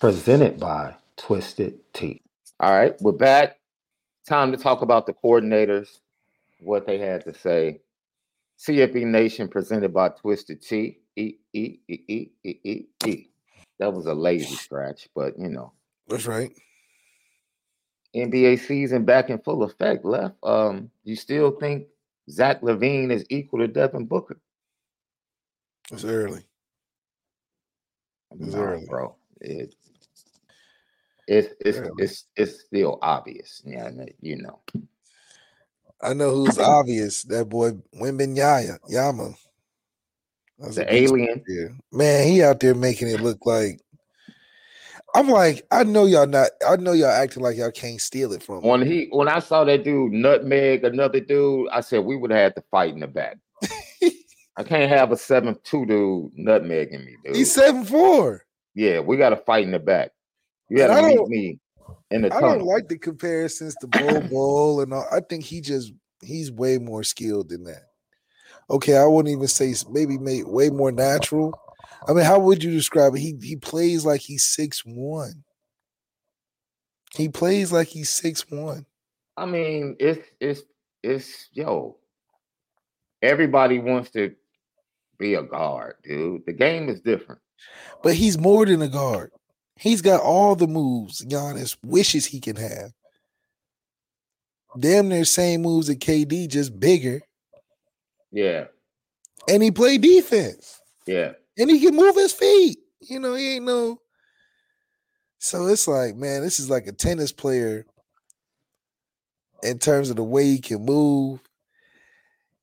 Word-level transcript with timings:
presented 0.00 0.58
by 0.60 0.94
Twisted 1.16 1.78
Tea. 1.92 2.22
All 2.60 2.72
right, 2.72 2.94
we're 3.00 3.12
back. 3.12 3.58
Time 4.28 4.52
to 4.52 4.58
talk 4.58 4.82
about 4.82 5.06
the 5.06 5.12
coordinators, 5.14 6.00
what 6.60 6.86
they 6.86 6.98
had 6.98 7.24
to 7.24 7.34
say. 7.34 7.80
CFB 8.58 9.04
Nation 9.06 9.48
presented 9.48 9.92
by 9.92 10.08
Twisted 10.10 10.62
Tea. 10.62 10.98
E 11.16 11.34
E 11.54 11.78
E 11.88 11.98
E 12.08 12.28
E 12.44 12.60
E 12.64 12.86
E. 13.06 13.28
That 13.78 13.92
was 13.92 14.06
a 14.06 14.14
lazy 14.14 14.54
scratch, 14.54 15.08
but 15.14 15.38
you 15.38 15.48
know. 15.48 15.72
That's 16.08 16.26
right. 16.26 16.50
NBA 18.14 18.60
season 18.66 19.04
back 19.04 19.30
in 19.30 19.38
full 19.38 19.62
effect. 19.62 20.04
Left. 20.04 20.34
Um, 20.42 20.90
you 21.04 21.16
still 21.16 21.52
think 21.52 21.86
Zach 22.30 22.62
LaVine 22.62 23.10
is 23.10 23.24
equal 23.30 23.60
to 23.60 23.68
Devin 23.68 24.06
Booker? 24.06 24.38
It's 25.92 26.04
early. 26.04 26.42
It's 28.40 28.54
No, 28.54 28.58
early. 28.58 28.86
bro. 28.88 29.16
It, 29.40 29.74
it's 31.26 31.54
it's 31.60 31.78
it's 31.98 32.24
it's 32.36 32.64
still 32.64 32.98
obvious. 33.02 33.62
Yeah, 33.64 33.90
you 34.20 34.36
know. 34.42 34.60
I 36.00 36.12
know 36.12 36.34
who's 36.34 36.58
obvious. 36.58 37.22
That 37.24 37.48
boy 37.48 37.72
Wimbenyaya 37.94 38.78
Yama. 38.88 39.34
That's 40.58 40.76
The 40.76 40.94
alien. 40.94 41.44
Man, 41.92 42.26
he 42.26 42.42
out 42.42 42.60
there 42.60 42.74
making 42.74 43.08
it 43.08 43.20
look 43.20 43.44
like 43.44 43.80
I'm 45.14 45.28
like, 45.28 45.66
I 45.70 45.82
know 45.82 46.04
y'all 46.04 46.26
not 46.26 46.50
I 46.66 46.76
know 46.76 46.92
y'all 46.92 47.08
acting 47.08 47.42
like 47.42 47.56
y'all 47.56 47.70
can't 47.70 48.00
steal 48.00 48.32
it 48.34 48.42
from. 48.42 48.62
When 48.62 48.84
he 48.84 49.08
when 49.10 49.28
I 49.28 49.38
saw 49.38 49.64
that 49.64 49.82
dude 49.82 50.12
nutmeg 50.12 50.84
another 50.84 51.20
dude, 51.20 51.68
I 51.70 51.80
said 51.80 52.04
we 52.04 52.16
would 52.16 52.30
have 52.30 52.40
had 52.40 52.54
to 52.56 52.64
fight 52.70 52.92
in 52.92 53.00
the 53.00 53.06
back. 53.06 53.38
I 54.58 54.62
can't 54.62 54.90
have 54.90 55.12
a 55.12 55.16
seven 55.16 55.56
two 55.64 55.86
dude 55.86 56.36
nutmegging 56.36 57.04
me, 57.04 57.16
dude. 57.24 57.36
He's 57.36 57.52
seven 57.52 57.84
four. 57.84 58.44
yeah, 58.74 59.00
we 59.00 59.16
got 59.16 59.30
to 59.30 59.36
fight 59.36 59.64
in 59.64 59.70
the 59.70 59.78
back. 59.78 60.12
You 60.68 60.78
got 60.78 60.90
I 60.90 61.00
to 61.00 61.06
meet 61.08 61.16
don't- 61.16 61.30
me 61.30 61.58
in 62.10 62.22
the 62.22 62.28
I 62.34 62.40
tunnel. 62.40 62.58
don't 62.58 62.66
like 62.66 62.88
the 62.88 62.98
comparisons 62.98 63.74
to 63.80 63.86
Bol 63.86 64.20
Bol 64.30 64.80
and 64.80 64.92
all. 64.92 65.06
I 65.12 65.20
think 65.20 65.44
he 65.44 65.60
just 65.60 65.92
he's 66.22 66.50
way 66.50 66.78
more 66.78 67.02
skilled 67.04 67.48
than 67.50 67.64
that. 67.64 67.82
Okay, 68.68 68.96
I 68.96 69.04
wouldn't 69.04 69.32
even 69.32 69.46
say 69.48 69.74
maybe 69.90 70.18
made 70.18 70.46
way 70.46 70.70
more 70.70 70.90
natural. 70.90 71.52
I 72.08 72.12
mean, 72.12 72.24
how 72.24 72.38
would 72.40 72.62
you 72.64 72.72
describe 72.72 73.14
it? 73.14 73.20
He 73.20 73.36
he 73.42 73.56
plays 73.56 74.04
like 74.04 74.20
he's 74.20 74.44
six 74.44 74.84
one. 74.84 75.44
He 77.14 77.28
plays 77.28 77.72
like 77.72 77.88
he's 77.88 78.10
six 78.10 78.48
one. 78.50 78.86
I 79.36 79.46
mean, 79.46 79.96
it's 80.00 80.28
it's 80.40 80.62
it's 81.02 81.48
yo. 81.52 81.96
Everybody 83.22 83.78
wants 83.78 84.10
to 84.10 84.34
be 85.18 85.34
a 85.34 85.42
guard, 85.42 85.94
dude. 86.04 86.44
The 86.46 86.52
game 86.52 86.88
is 86.88 87.00
different. 87.00 87.40
But 88.02 88.14
he's 88.14 88.36
more 88.38 88.66
than 88.66 88.82
a 88.82 88.88
guard. 88.88 89.30
He's 89.78 90.02
got 90.02 90.20
all 90.22 90.56
the 90.56 90.66
moves 90.68 91.24
Giannis 91.24 91.76
wishes 91.84 92.26
he 92.26 92.40
can 92.40 92.56
have. 92.56 92.92
Damn 94.78 95.08
near 95.08 95.24
same 95.24 95.62
moves 95.62 95.90
at 95.90 95.98
KD, 95.98 96.48
just 96.48 96.78
bigger. 96.80 97.22
Yeah, 98.32 98.66
And 99.48 99.62
he 99.62 99.70
play 99.70 99.98
defense. 99.98 100.80
yeah. 101.06 101.32
and 101.58 101.70
he 101.70 101.80
can 101.80 101.96
move 101.96 102.16
his 102.16 102.32
feet. 102.32 102.78
You 103.00 103.20
know, 103.20 103.34
he 103.34 103.56
ain't 103.56 103.66
no. 103.66 104.00
So 105.38 105.66
it's 105.66 105.88
like, 105.88 106.16
man, 106.16 106.42
this 106.42 106.60
is 106.60 106.70
like 106.70 106.86
a 106.86 106.92
tennis 106.92 107.32
player 107.32 107.86
in 109.62 109.78
terms 109.78 110.10
of 110.10 110.16
the 110.16 110.24
way 110.24 110.44
he 110.44 110.58
can 110.60 110.84
move. 110.84 111.40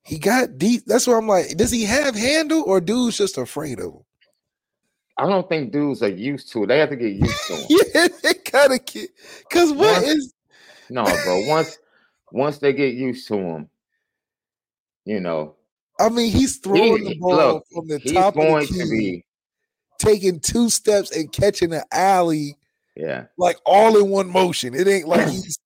He 0.03 0.19
got 0.19 0.57
deep. 0.57 0.83
That's 0.87 1.07
why 1.07 1.17
I'm 1.17 1.27
like, 1.27 1.57
does 1.57 1.71
he 1.71 1.83
have 1.85 2.15
handle 2.15 2.63
or 2.65 2.81
dude's 2.81 3.17
just 3.17 3.37
afraid 3.37 3.79
of 3.79 3.93
him? 3.93 4.03
I 5.17 5.27
don't 5.27 5.47
think 5.47 5.71
dudes 5.71 6.01
are 6.01 6.09
used 6.09 6.51
to 6.53 6.63
it. 6.63 6.67
They 6.67 6.79
have 6.79 6.89
to 6.89 6.95
get 6.95 7.13
used 7.13 7.47
to 7.47 7.53
it. 7.69 7.91
yeah, 7.93 8.07
they 8.23 8.51
gotta 8.51 8.79
get. 8.79 9.09
Cause 9.51 9.71
what 9.71 10.01
Once- 10.03 10.07
is 10.07 10.33
No, 10.89 11.03
bro. 11.03 11.45
Once 11.47 11.77
once 12.31 12.57
they 12.57 12.73
get 12.73 12.95
used 12.95 13.27
to 13.27 13.35
him, 13.35 13.69
you 15.05 15.19
know, 15.19 15.55
I 15.99 16.09
mean, 16.09 16.31
he's 16.31 16.57
throwing 16.57 17.03
the 17.03 17.15
ball 17.19 17.35
look, 17.35 17.65
from 17.71 17.87
the 17.87 17.99
top 17.99 18.35
of 18.35 18.43
the 18.43 18.65
to 18.67 18.89
be 18.89 19.23
taking 19.99 20.39
two 20.39 20.69
steps 20.69 21.15
and 21.15 21.31
catching 21.31 21.71
an 21.73 21.83
alley 21.91 22.57
yeah. 22.97 23.25
like 23.37 23.57
all 23.65 23.97
in 23.97 24.09
one 24.09 24.29
motion. 24.29 24.73
It 24.73 24.87
ain't 24.87 25.07
like 25.07 25.27
he's 25.29 25.59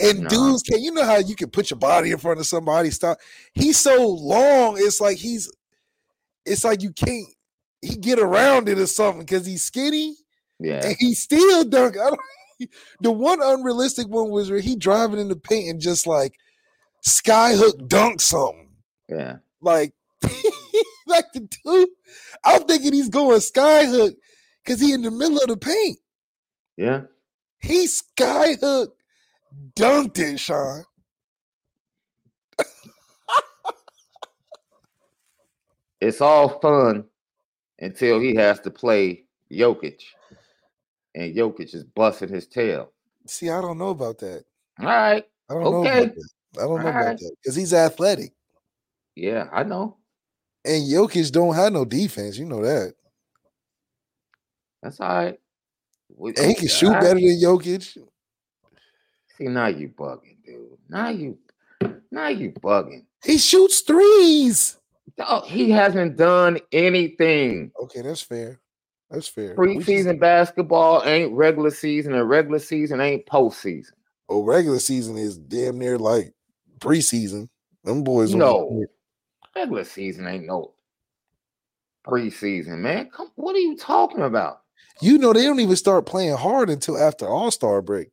and 0.00 0.20
Nah. 0.20 0.28
dudes 0.28 0.62
can 0.62 0.80
you 0.80 0.92
know 0.92 1.04
how 1.04 1.16
you 1.18 1.34
can 1.34 1.50
put 1.50 1.70
your 1.70 1.78
body 1.78 2.12
in 2.12 2.18
front 2.18 2.38
of 2.38 2.46
somebody 2.46 2.90
stop. 2.92 3.18
He's 3.54 3.78
so 3.80 4.06
long, 4.06 4.76
it's 4.78 5.00
like 5.00 5.16
he's 5.18 5.50
it's 6.46 6.62
like 6.64 6.80
you 6.82 6.92
can't 6.92 7.26
he 7.82 7.96
get 7.96 8.18
around 8.18 8.68
it 8.68 8.78
or 8.78 8.86
something 8.86 9.20
because 9.20 9.46
he's 9.46 9.62
skinny 9.62 10.16
Yeah. 10.58 10.84
and 10.84 10.96
he 10.98 11.14
still 11.14 11.64
dunk. 11.64 11.96
I 12.02 12.10
don't, 12.10 12.70
the 13.00 13.12
one 13.12 13.40
unrealistic 13.42 14.08
one 14.08 14.30
was 14.30 14.50
where 14.50 14.60
he 14.60 14.74
driving 14.76 15.20
in 15.20 15.28
the 15.28 15.36
paint 15.36 15.70
and 15.70 15.80
just 15.80 16.06
like 16.06 16.34
skyhook 17.06 17.86
dunk 17.88 18.20
something. 18.20 18.68
Yeah. 19.08 19.36
Like 19.60 19.92
like 21.06 21.26
the 21.32 21.48
dude. 21.64 21.88
I'm 22.44 22.62
thinking 22.64 22.92
he's 22.92 23.08
going 23.08 23.38
skyhook 23.40 24.14
because 24.64 24.80
he 24.80 24.92
in 24.92 25.02
the 25.02 25.10
middle 25.10 25.38
of 25.38 25.48
the 25.48 25.56
paint. 25.56 25.98
Yeah. 26.76 27.02
He 27.60 27.86
skyhook 27.86 28.88
dunked 29.76 30.18
it, 30.18 30.38
Shaun. 30.38 30.84
It's 36.00 36.20
all 36.20 36.60
fun 36.60 37.04
until 37.80 38.20
he 38.20 38.34
has 38.34 38.60
to 38.60 38.70
play 38.70 39.24
Jokic. 39.50 40.00
And 41.14 41.34
Jokic 41.34 41.74
is 41.74 41.84
busting 41.84 42.28
his 42.28 42.46
tail. 42.46 42.92
See, 43.26 43.50
I 43.50 43.60
don't 43.60 43.78
know 43.78 43.90
about 43.90 44.18
that. 44.18 44.44
All 44.80 44.86
right. 44.86 45.24
I 45.50 45.54
don't 45.54 45.62
know 45.64 45.82
about 45.82 46.14
that. 46.14 46.28
I 46.56 46.60
don't 46.62 46.68
know 46.82 46.88
Alright. 46.88 47.02
about 47.06 47.18
that 47.18 47.36
because 47.42 47.54
he's 47.56 47.74
athletic, 47.74 48.32
Yeah, 49.14 49.48
I 49.52 49.62
know. 49.64 49.96
and 50.64 50.82
Jokic 50.88 51.30
don't 51.30 51.54
have 51.54 51.72
no 51.72 51.84
defense. 51.84 52.38
You 52.38 52.46
know 52.46 52.62
that, 52.62 52.94
That's 54.82 54.98
all 55.00 55.08
right. 55.08 55.38
We- 56.16 56.34
and 56.36 56.46
he 56.46 56.54
can 56.54 56.68
shoot 56.68 56.86
all 56.88 56.92
right. 56.94 57.02
better 57.02 57.20
than 57.20 57.40
Jokic. 57.40 57.98
See, 59.36 59.44
now 59.44 59.66
you 59.66 59.88
bugging, 59.90 60.42
dude. 60.44 60.78
Now 60.88 61.10
you 61.10 61.38
now 62.10 62.28
you 62.28 62.50
bugging. 62.52 63.04
He 63.22 63.36
shoots 63.38 63.82
threes. 63.82 64.77
Oh, 65.20 65.42
he 65.46 65.70
hasn't 65.70 66.16
done 66.16 66.58
anything. 66.72 67.72
Okay, 67.82 68.02
that's 68.02 68.22
fair. 68.22 68.60
That's 69.10 69.26
fair. 69.28 69.54
We 69.56 69.76
just- 69.78 69.88
Preseason 69.88 70.20
basketball 70.20 71.02
ain't 71.04 71.32
regular 71.32 71.70
season, 71.70 72.14
and 72.14 72.28
regular 72.28 72.58
season 72.58 73.00
ain't 73.00 73.26
postseason. 73.26 73.92
oh, 74.28 74.42
regular 74.44 74.78
season 74.78 75.16
is 75.16 75.38
damn 75.38 75.78
near 75.78 75.98
like 75.98 76.32
preseason. 76.78 77.48
Them 77.84 78.04
boys. 78.04 78.34
No, 78.34 78.84
regular 79.56 79.84
season 79.84 80.26
ain't 80.26 80.46
no 80.46 80.74
preseason, 82.06 82.78
man. 82.78 83.10
Come, 83.10 83.30
what 83.36 83.54
are 83.56 83.60
you 83.60 83.76
talking 83.76 84.22
about? 84.22 84.60
You 85.00 85.18
know 85.18 85.32
they 85.32 85.44
don't 85.44 85.60
even 85.60 85.76
start 85.76 86.06
playing 86.06 86.36
hard 86.36 86.70
until 86.70 86.98
after 86.98 87.26
All 87.26 87.50
Star 87.50 87.80
break. 87.82 88.10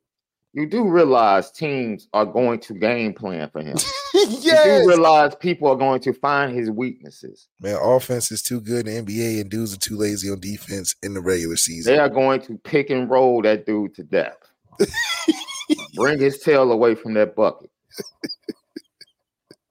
You 0.56 0.64
do 0.64 0.88
realize 0.88 1.50
teams 1.50 2.08
are 2.14 2.24
going 2.24 2.60
to 2.60 2.72
game 2.72 3.12
plan 3.12 3.50
for 3.50 3.60
him. 3.60 3.76
yes. 4.14 4.42
You 4.42 4.52
do 4.52 4.88
realize 4.88 5.34
people 5.34 5.68
are 5.68 5.76
going 5.76 6.00
to 6.00 6.14
find 6.14 6.56
his 6.56 6.70
weaknesses. 6.70 7.48
Man, 7.60 7.76
offense 7.78 8.32
is 8.32 8.40
too 8.40 8.62
good 8.62 8.88
in 8.88 9.04
the 9.04 9.12
NBA, 9.12 9.42
and 9.42 9.50
dudes 9.50 9.74
are 9.74 9.78
too 9.78 9.96
lazy 9.98 10.30
on 10.30 10.40
defense 10.40 10.94
in 11.02 11.12
the 11.12 11.20
regular 11.20 11.56
season. 11.56 11.92
They 11.92 11.98
are 11.98 12.08
going 12.08 12.40
to 12.42 12.56
pick 12.56 12.88
and 12.88 13.10
roll 13.10 13.42
that 13.42 13.66
dude 13.66 13.94
to 13.96 14.02
death. 14.02 14.38
Bring 15.94 16.18
his 16.18 16.38
tail 16.38 16.72
away 16.72 16.94
from 16.94 17.12
that 17.14 17.36
bucket. 17.36 17.70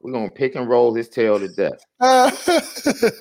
We're 0.01 0.11
gonna 0.11 0.29
pick 0.29 0.53
and 0.53 0.69
roll 0.69 0.93
his 0.93 1.09
tail 1.09 1.39
to 1.39 1.47
death. 1.47 1.83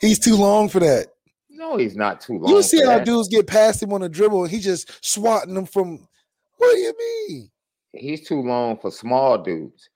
he's 0.00 0.18
too 0.18 0.36
long 0.36 0.70
for 0.70 0.80
that. 0.80 1.08
No, 1.50 1.76
he's 1.76 1.96
not 1.96 2.22
too 2.22 2.38
long. 2.38 2.50
You 2.50 2.62
see 2.62 2.80
how 2.80 2.98
that. 2.98 3.04
dudes 3.04 3.28
get 3.28 3.46
past 3.46 3.82
him 3.82 3.92
on 3.92 4.02
a 4.02 4.08
dribble 4.08 4.44
and 4.44 4.50
he 4.50 4.58
just 4.58 5.04
swatting 5.04 5.52
them 5.52 5.66
from 5.66 6.08
what 6.62 6.74
do 6.74 6.80
you 6.80 6.94
mean? 6.98 7.50
He's 7.92 8.26
too 8.26 8.40
long 8.40 8.78
for 8.78 8.90
small 8.90 9.38
dudes. 9.38 9.90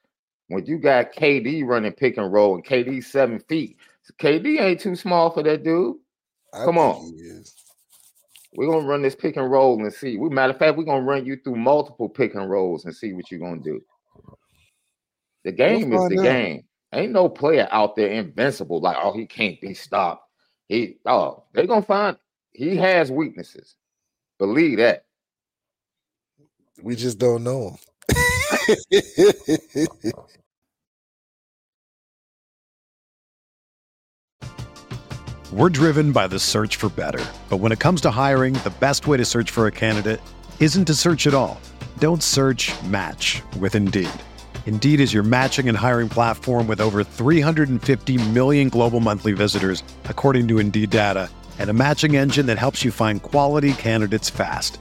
When 0.48 0.66
you 0.66 0.78
got 0.78 1.12
KD 1.12 1.64
running 1.66 1.92
pick 1.92 2.18
and 2.18 2.32
roll 2.32 2.54
and 2.54 2.64
KD 2.64 3.02
seven 3.02 3.40
feet, 3.40 3.76
KD 4.20 4.60
ain't 4.60 4.80
too 4.80 4.96
small 4.96 5.30
for 5.30 5.42
that 5.42 5.64
dude. 5.64 5.96
I 6.52 6.64
Come 6.64 6.78
on. 6.78 7.14
We're 8.54 8.70
gonna 8.70 8.86
run 8.86 9.02
this 9.02 9.14
pick 9.14 9.36
and 9.36 9.50
roll 9.50 9.80
and 9.82 9.92
see. 9.92 10.16
We 10.16 10.28
matter 10.30 10.52
of 10.52 10.58
fact, 10.58 10.76
we're 10.76 10.84
gonna 10.84 11.04
run 11.04 11.26
you 11.26 11.36
through 11.36 11.56
multiple 11.56 12.08
pick 12.08 12.34
and 12.34 12.48
rolls 12.48 12.84
and 12.84 12.94
see 12.94 13.12
what 13.12 13.30
you're 13.30 13.40
gonna 13.40 13.60
do. 13.60 13.82
The 15.44 15.52
game 15.52 15.90
we'll 15.90 16.04
is 16.04 16.10
the 16.10 16.20
out. 16.20 16.24
game. 16.24 16.64
Ain't 16.92 17.12
no 17.12 17.28
player 17.28 17.68
out 17.70 17.96
there 17.96 18.08
invincible, 18.08 18.80
like, 18.80 18.96
oh, 19.00 19.12
he 19.12 19.26
can't 19.26 19.60
be 19.60 19.74
stopped. 19.74 20.24
He 20.68 20.98
oh, 21.04 21.44
they're 21.52 21.66
gonna 21.66 21.82
find 21.82 22.16
he 22.52 22.76
has 22.76 23.12
weaknesses. 23.12 23.76
Believe 24.38 24.78
that. 24.78 25.05
We 26.82 26.96
just 26.96 27.18
don't 27.18 27.42
know 27.42 27.76
We're 35.52 35.70
driven 35.70 36.12
by 36.12 36.26
the 36.26 36.38
search 36.38 36.76
for 36.76 36.88
better. 36.88 37.24
But 37.48 37.58
when 37.58 37.70
it 37.72 37.78
comes 37.78 38.00
to 38.02 38.10
hiring, 38.10 38.54
the 38.54 38.74
best 38.80 39.06
way 39.06 39.16
to 39.16 39.24
search 39.24 39.50
for 39.50 39.68
a 39.68 39.72
candidate 39.72 40.20
isn't 40.58 40.86
to 40.86 40.94
search 40.94 41.26
at 41.26 41.34
all. 41.34 41.60
Don't 41.98 42.22
search 42.22 42.72
match 42.82 43.42
with 43.60 43.76
Indeed. 43.76 44.10
Indeed 44.66 45.00
is 45.00 45.14
your 45.14 45.22
matching 45.22 45.68
and 45.68 45.78
hiring 45.78 46.08
platform 46.08 46.66
with 46.66 46.80
over 46.80 47.04
350 47.04 48.30
million 48.32 48.68
global 48.68 48.98
monthly 48.98 49.32
visitors, 49.32 49.84
according 50.04 50.48
to 50.48 50.58
Indeed 50.58 50.90
data, 50.90 51.30
and 51.60 51.70
a 51.70 51.72
matching 51.72 52.16
engine 52.16 52.46
that 52.46 52.58
helps 52.58 52.84
you 52.84 52.90
find 52.90 53.22
quality 53.22 53.72
candidates 53.74 54.28
fast. 54.28 54.80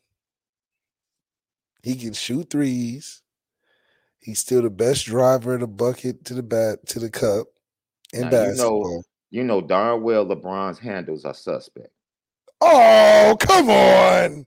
he 1.83 1.95
can 1.95 2.13
shoot 2.13 2.49
threes. 2.49 3.21
He's 4.19 4.39
still 4.39 4.61
the 4.61 4.69
best 4.69 5.05
driver 5.05 5.55
of 5.55 5.61
the 5.61 5.67
bucket 5.67 6.25
to 6.25 6.35
the 6.35 6.43
bat 6.43 6.85
to 6.87 6.99
the 6.99 7.09
cup 7.09 7.47
in 8.13 8.21
now, 8.21 8.29
basketball. 8.29 9.03
You 9.31 9.43
know, 9.43 9.59
you 9.59 9.61
know 9.61 9.61
darn 9.61 10.03
well 10.03 10.25
LeBron's 10.25 10.79
handles 10.79 11.25
are 11.25 11.33
suspect. 11.33 11.89
Oh, 12.61 13.35
come 13.39 13.69
on. 13.69 14.45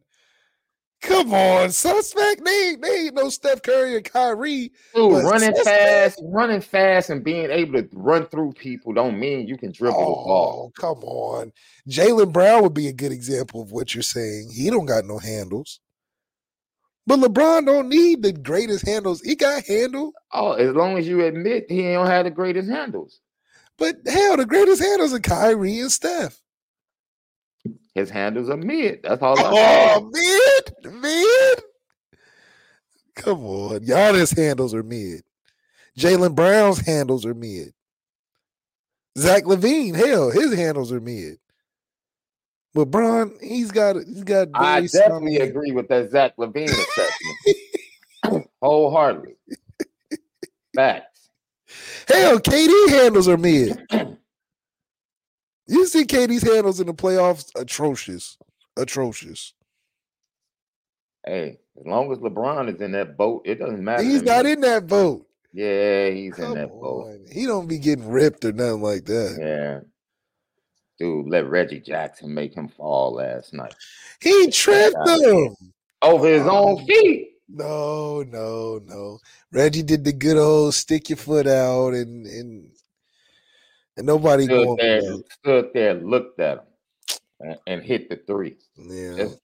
Come 1.05 1.35
on, 1.35 1.71
suspect. 1.71 2.43
They 2.43 2.69
ain't, 2.69 2.83
they 2.83 2.89
ain't 2.89 3.15
no 3.15 3.29
Steph 3.29 3.63
Curry 3.63 3.97
and 3.97 4.05
Kyrie. 4.05 4.73
Dude, 4.95 5.25
running 5.25 5.55
suspect. 5.55 5.67
fast, 5.67 6.23
running 6.25 6.63
fast, 6.63 7.11
and 7.11 7.23
being 7.23 7.51
able 7.51 7.83
to 7.83 7.89
run 7.93 8.27
through 8.29 8.53
people 8.53 8.95
don't 8.95 9.19
mean 9.19 9.47
you 9.47 9.59
can 9.59 9.71
dribble 9.71 9.99
oh, 9.99 10.01
the 10.01 10.07
ball. 10.07 10.73
Oh, 10.73 10.81
come 10.81 11.05
on. 11.05 11.53
Jaylen 11.91 12.33
Brown 12.33 12.63
would 12.63 12.73
be 12.73 12.89
a 12.89 12.93
good 12.93 13.13
example 13.13 13.61
of 13.61 13.71
what 13.71 13.95
you're 13.95 14.03
saying. 14.03 14.51
He 14.55 14.71
don't 14.71 14.87
got 14.87 15.05
no 15.05 15.19
handles. 15.19 15.81
But 17.07 17.19
LeBron 17.19 17.67
don't 17.67 17.89
need 17.89 18.23
the 18.23 18.33
greatest 18.33 18.87
handles. 18.87 19.21
He 19.21 19.35
got 19.35 19.65
handle. 19.67 20.13
Oh, 20.33 20.53
as 20.53 20.75
long 20.75 20.97
as 20.97 21.07
you 21.07 21.25
admit 21.25 21.67
he 21.69 21.83
don't 21.83 22.07
have 22.07 22.25
the 22.25 22.31
greatest 22.31 22.69
handles. 22.71 23.21
But 23.77 23.97
hell, 24.07 24.37
the 24.37 24.47
greatest 24.47 24.83
handles 24.83 25.13
are 25.13 25.21
Kyrie 25.21 25.81
and 25.81 25.93
Steph. 25.93 26.41
His 27.95 28.09
handles 28.11 28.49
are 28.49 28.57
mid. 28.57 29.01
That's 29.03 29.23
all 29.23 29.35
Oh, 29.39 30.11
mid? 30.13 30.95
Mid? 30.95 31.61
Come 33.17 33.45
on. 33.45 33.81
Giannis 33.81 34.37
handles 34.37 34.75
are 34.75 34.83
mid. 34.83 35.23
Jaylen 35.99 36.35
Brown's 36.35 36.81
handles 36.81 37.25
are 37.25 37.35
mid. 37.35 37.73
Zach 39.17 39.45
LaVine, 39.45 39.95
hell, 39.95 40.31
his 40.31 40.55
handles 40.55 40.91
are 40.91 41.01
mid. 41.01 41.39
But 42.75 42.87
Bron, 42.87 43.33
he's 43.41 43.71
got 43.71 43.97
he's 43.97 44.25
got. 44.25 44.49
I 44.55 44.83
definitely 44.87 45.37
agree 45.37 45.71
with 45.71 45.89
that 45.89 46.11
Zach 46.11 46.37
LaVine 46.37 46.71
assessment 46.71 48.49
wholeheartedly. 48.63 49.37
Facts. 50.75 51.29
Hell, 52.09 52.41
KD 52.41 52.89
handles 52.91 53.29
are 53.29 53.37
mid. 53.37 53.81
You 55.67 55.87
see 55.87 56.05
KD's 56.05 56.43
handles 56.43 56.81
in 56.81 56.89
the 56.89 56.95
playoffs 56.95 57.51
atrocious, 57.55 58.37
atrocious. 58.77 59.55
Hey, 61.25 61.59
as 61.81 61.87
long 61.87 62.13
as 62.13 62.19
LeBron 62.19 62.75
is 62.75 62.81
in 62.81 62.93
that 62.93 63.17
boat, 63.17 63.43
it 63.47 63.55
doesn't 63.61 63.83
matter. 63.83 64.03
He's 64.03 64.23
not 64.23 64.45
in 64.47 64.61
that 64.61 64.87
boat. 64.87 65.27
Yeah, 65.53 66.11
he's 66.11 66.35
Come 66.35 66.49
in 66.49 66.55
that 66.55 66.71
on. 66.71 66.81
boat. 66.81 67.19
He 67.33 67.47
don't 67.47 67.67
be 67.69 67.79
getting 67.79 68.09
ripped 68.09 68.45
or 68.45 68.53
nothing 68.53 68.83
like 68.83 69.05
that. 69.07 69.39
Yeah. 69.41 69.81
Dude, 70.99 71.29
let 71.29 71.49
Reggie 71.49 71.81
Jackson 71.81 72.33
make 72.33 72.55
him 72.55 72.69
fall 72.69 73.15
last 73.15 73.53
night. 73.53 73.75
He 74.21 74.51
tripped 74.51 74.97
him. 75.09 75.55
Over 76.03 76.29
his 76.29 76.47
own 76.47 76.79
um, 76.79 76.87
feet. 76.87 77.31
No, 77.49 78.23
no, 78.23 78.81
no. 78.85 79.19
Reggie 79.51 79.83
did 79.83 80.05
the 80.05 80.13
good 80.13 80.37
old 80.37 80.75
stick 80.75 81.09
your 81.09 81.17
foot 81.17 81.47
out 81.47 81.95
and 81.95 82.27
and 82.27 82.71
and 83.97 84.07
nobody 84.07 84.45
Stood 84.45 84.65
going 84.65 84.77
there, 84.77 85.03
stood 85.31 85.71
there, 85.73 85.95
looked 85.95 86.41
at 86.41 86.59
him, 86.59 86.65
and, 87.41 87.59
and 87.67 87.83
hit 87.83 88.09
the 88.09 88.17
three. 88.27 88.57
Yeah. 88.77 89.17
Just 89.17 89.39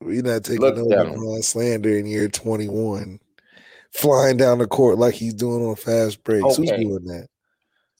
We're 0.00 0.22
not 0.22 0.44
taking 0.44 0.60
no. 0.60 0.84
LeBron 0.84 1.44
slander 1.44 1.96
in 1.96 2.06
year 2.06 2.28
21. 2.28 3.20
Flying 3.92 4.36
down 4.36 4.58
the 4.58 4.66
court 4.66 4.98
like 4.98 5.14
he's 5.14 5.34
doing 5.34 5.64
on 5.64 5.74
fast 5.74 6.22
breaks. 6.22 6.56
Who's 6.56 6.70
doing 6.70 7.04
that? 7.06 7.28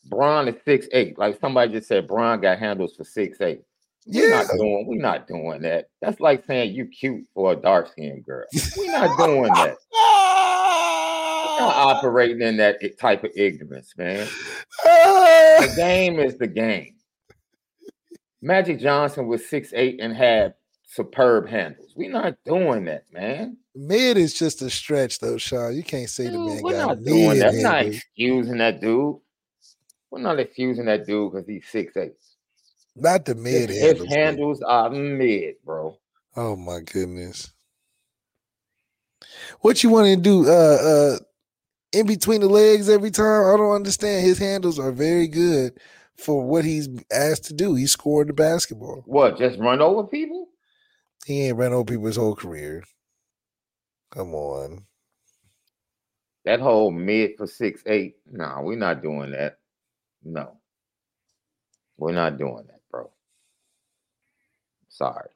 Bron 0.08 0.48
is 0.48 0.56
six 0.64 0.86
eight. 0.92 1.18
Like 1.18 1.38
somebody 1.40 1.72
just 1.72 1.88
said, 1.88 2.06
Bron 2.06 2.40
got 2.40 2.58
handles 2.58 2.94
for 2.96 3.04
six 3.04 3.40
eight. 3.40 3.62
We're 4.06 4.28
Yeah. 4.30 4.42
not 4.42 4.50
doing. 4.56 4.86
We're 4.86 5.02
not 5.02 5.26
doing 5.28 5.62
that. 5.62 5.88
That's 6.00 6.20
like 6.20 6.44
saying 6.46 6.74
you 6.74 6.86
cute 6.86 7.24
for 7.34 7.52
a 7.52 7.56
dark 7.56 7.88
skinned 7.92 8.24
girl. 8.24 8.46
We're 8.76 8.92
not 8.92 9.18
doing 9.26 9.52
that. 9.52 9.76
We're 9.92 11.66
not 11.66 11.76
operating 11.76 12.40
in 12.40 12.56
that 12.58 12.80
type 12.98 13.24
of 13.24 13.30
ignorance, 13.36 13.92
man. 13.98 14.26
The 14.84 15.72
game 15.76 16.18
is 16.20 16.38
the 16.38 16.46
game. 16.46 16.94
Magic 18.40 18.78
Johnson 18.78 19.26
was 19.26 19.48
six 19.48 19.72
eight 19.74 19.98
and 20.00 20.14
had 20.14 20.54
superb 20.84 21.48
handles. 21.48 21.92
We're 21.96 22.10
not 22.12 22.36
doing 22.46 22.84
that, 22.84 23.04
man. 23.12 23.56
Mid 23.74 24.16
is 24.16 24.32
just 24.34 24.62
a 24.62 24.70
stretch 24.70 25.18
though, 25.18 25.36
Shaun. 25.38 25.74
You 25.74 25.82
can't 25.82 26.08
say 26.08 26.24
the 26.24 26.30
Dude, 26.32 26.46
man 26.46 26.62
we're 26.62 26.72
got 26.72 26.86
not 26.98 27.04
doing 27.04 27.38
that. 27.40 27.52
We're 27.52 27.62
not 27.62 27.74
handles. 27.76 27.96
excusing 27.96 28.58
that 28.58 28.80
dude. 28.80 29.16
We're 30.10 30.20
not 30.20 30.40
excusing 30.40 30.86
that 30.86 31.06
dude 31.06 31.32
because 31.32 31.46
he's 31.46 31.66
six 31.66 31.96
eight. 31.96 32.14
Not 32.96 33.24
the 33.24 33.34
mid 33.34 33.70
his 33.70 33.80
handles. 33.80 34.08
though. 34.08 34.14
handles 34.14 34.62
are 34.62 34.90
mid, 34.90 35.54
bro. 35.64 35.96
Oh 36.36 36.56
my 36.56 36.80
goodness. 36.80 37.50
What 39.60 39.82
you 39.82 39.90
want 39.90 40.06
to 40.06 40.16
do? 40.16 40.48
Uh 40.48 40.52
uh 40.52 41.18
in 41.92 42.06
between 42.06 42.40
the 42.40 42.48
legs 42.48 42.88
every 42.88 43.10
time? 43.10 43.54
I 43.54 43.56
don't 43.56 43.74
understand. 43.74 44.24
His 44.24 44.38
handles 44.38 44.78
are 44.78 44.92
very 44.92 45.28
good 45.28 45.78
for 46.16 46.44
what 46.44 46.64
he's 46.64 46.88
asked 47.12 47.44
to 47.44 47.54
do. 47.54 47.74
He 47.74 47.86
scored 47.86 48.28
the 48.28 48.32
basketball. 48.32 49.02
What? 49.06 49.38
Just 49.38 49.58
run 49.58 49.80
over 49.80 50.04
people? 50.04 50.48
He 51.24 51.46
ain't 51.46 51.56
run 51.56 51.72
over 51.72 51.84
people 51.84 52.06
his 52.06 52.16
whole 52.16 52.34
career. 52.34 52.82
Come 54.10 54.34
on. 54.34 54.86
That 56.44 56.60
whole 56.60 56.90
mid 56.90 57.32
for 57.36 57.46
six 57.46 57.82
eight. 57.86 58.16
Nah, 58.30 58.62
we're 58.62 58.78
not 58.78 59.02
doing 59.02 59.32
that. 59.32 59.57
No, 60.28 60.58
we're 61.96 62.12
not 62.12 62.36
doing 62.36 62.64
that, 62.66 62.80
bro. 62.90 63.10
Sorry. 64.90 65.30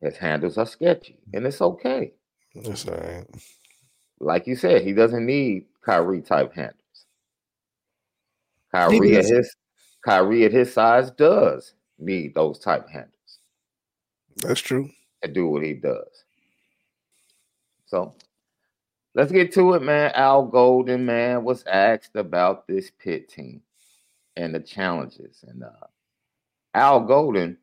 His 0.00 0.16
handles 0.16 0.56
are 0.56 0.64
sketchy, 0.64 1.18
and 1.34 1.46
it's 1.46 1.60
okay. 1.60 2.14
That's 2.54 2.88
all 2.88 2.94
right. 2.96 3.26
Like 4.18 4.46
you 4.46 4.56
said, 4.56 4.82
he 4.82 4.94
doesn't 4.94 5.26
need 5.26 5.66
Kyrie 5.84 6.22
type 6.22 6.54
handles. 6.54 6.78
Kyrie 8.74 9.16
at 9.16 9.26
his 9.26 9.54
Kyrie 10.02 10.46
at 10.46 10.52
his 10.52 10.72
size 10.72 11.10
does 11.10 11.74
need 11.98 12.34
those 12.34 12.58
type 12.58 12.88
handles 12.88 13.40
That's 14.36 14.60
true. 14.60 14.88
to 15.22 15.30
do 15.30 15.48
what 15.48 15.62
he 15.62 15.74
does. 15.74 16.24
So 17.84 18.14
let's 19.14 19.32
get 19.32 19.52
to 19.54 19.74
it, 19.74 19.82
man. 19.82 20.12
Al 20.14 20.44
Golden, 20.46 21.06
man, 21.06 21.44
was 21.44 21.64
asked 21.64 22.16
about 22.16 22.66
this 22.66 22.90
Pitt 22.90 23.28
team 23.28 23.62
and 24.36 24.54
the 24.54 24.60
challenges. 24.60 25.44
And 25.46 25.64
uh, 25.64 25.86
Al 26.74 27.00
Golden, 27.00 27.58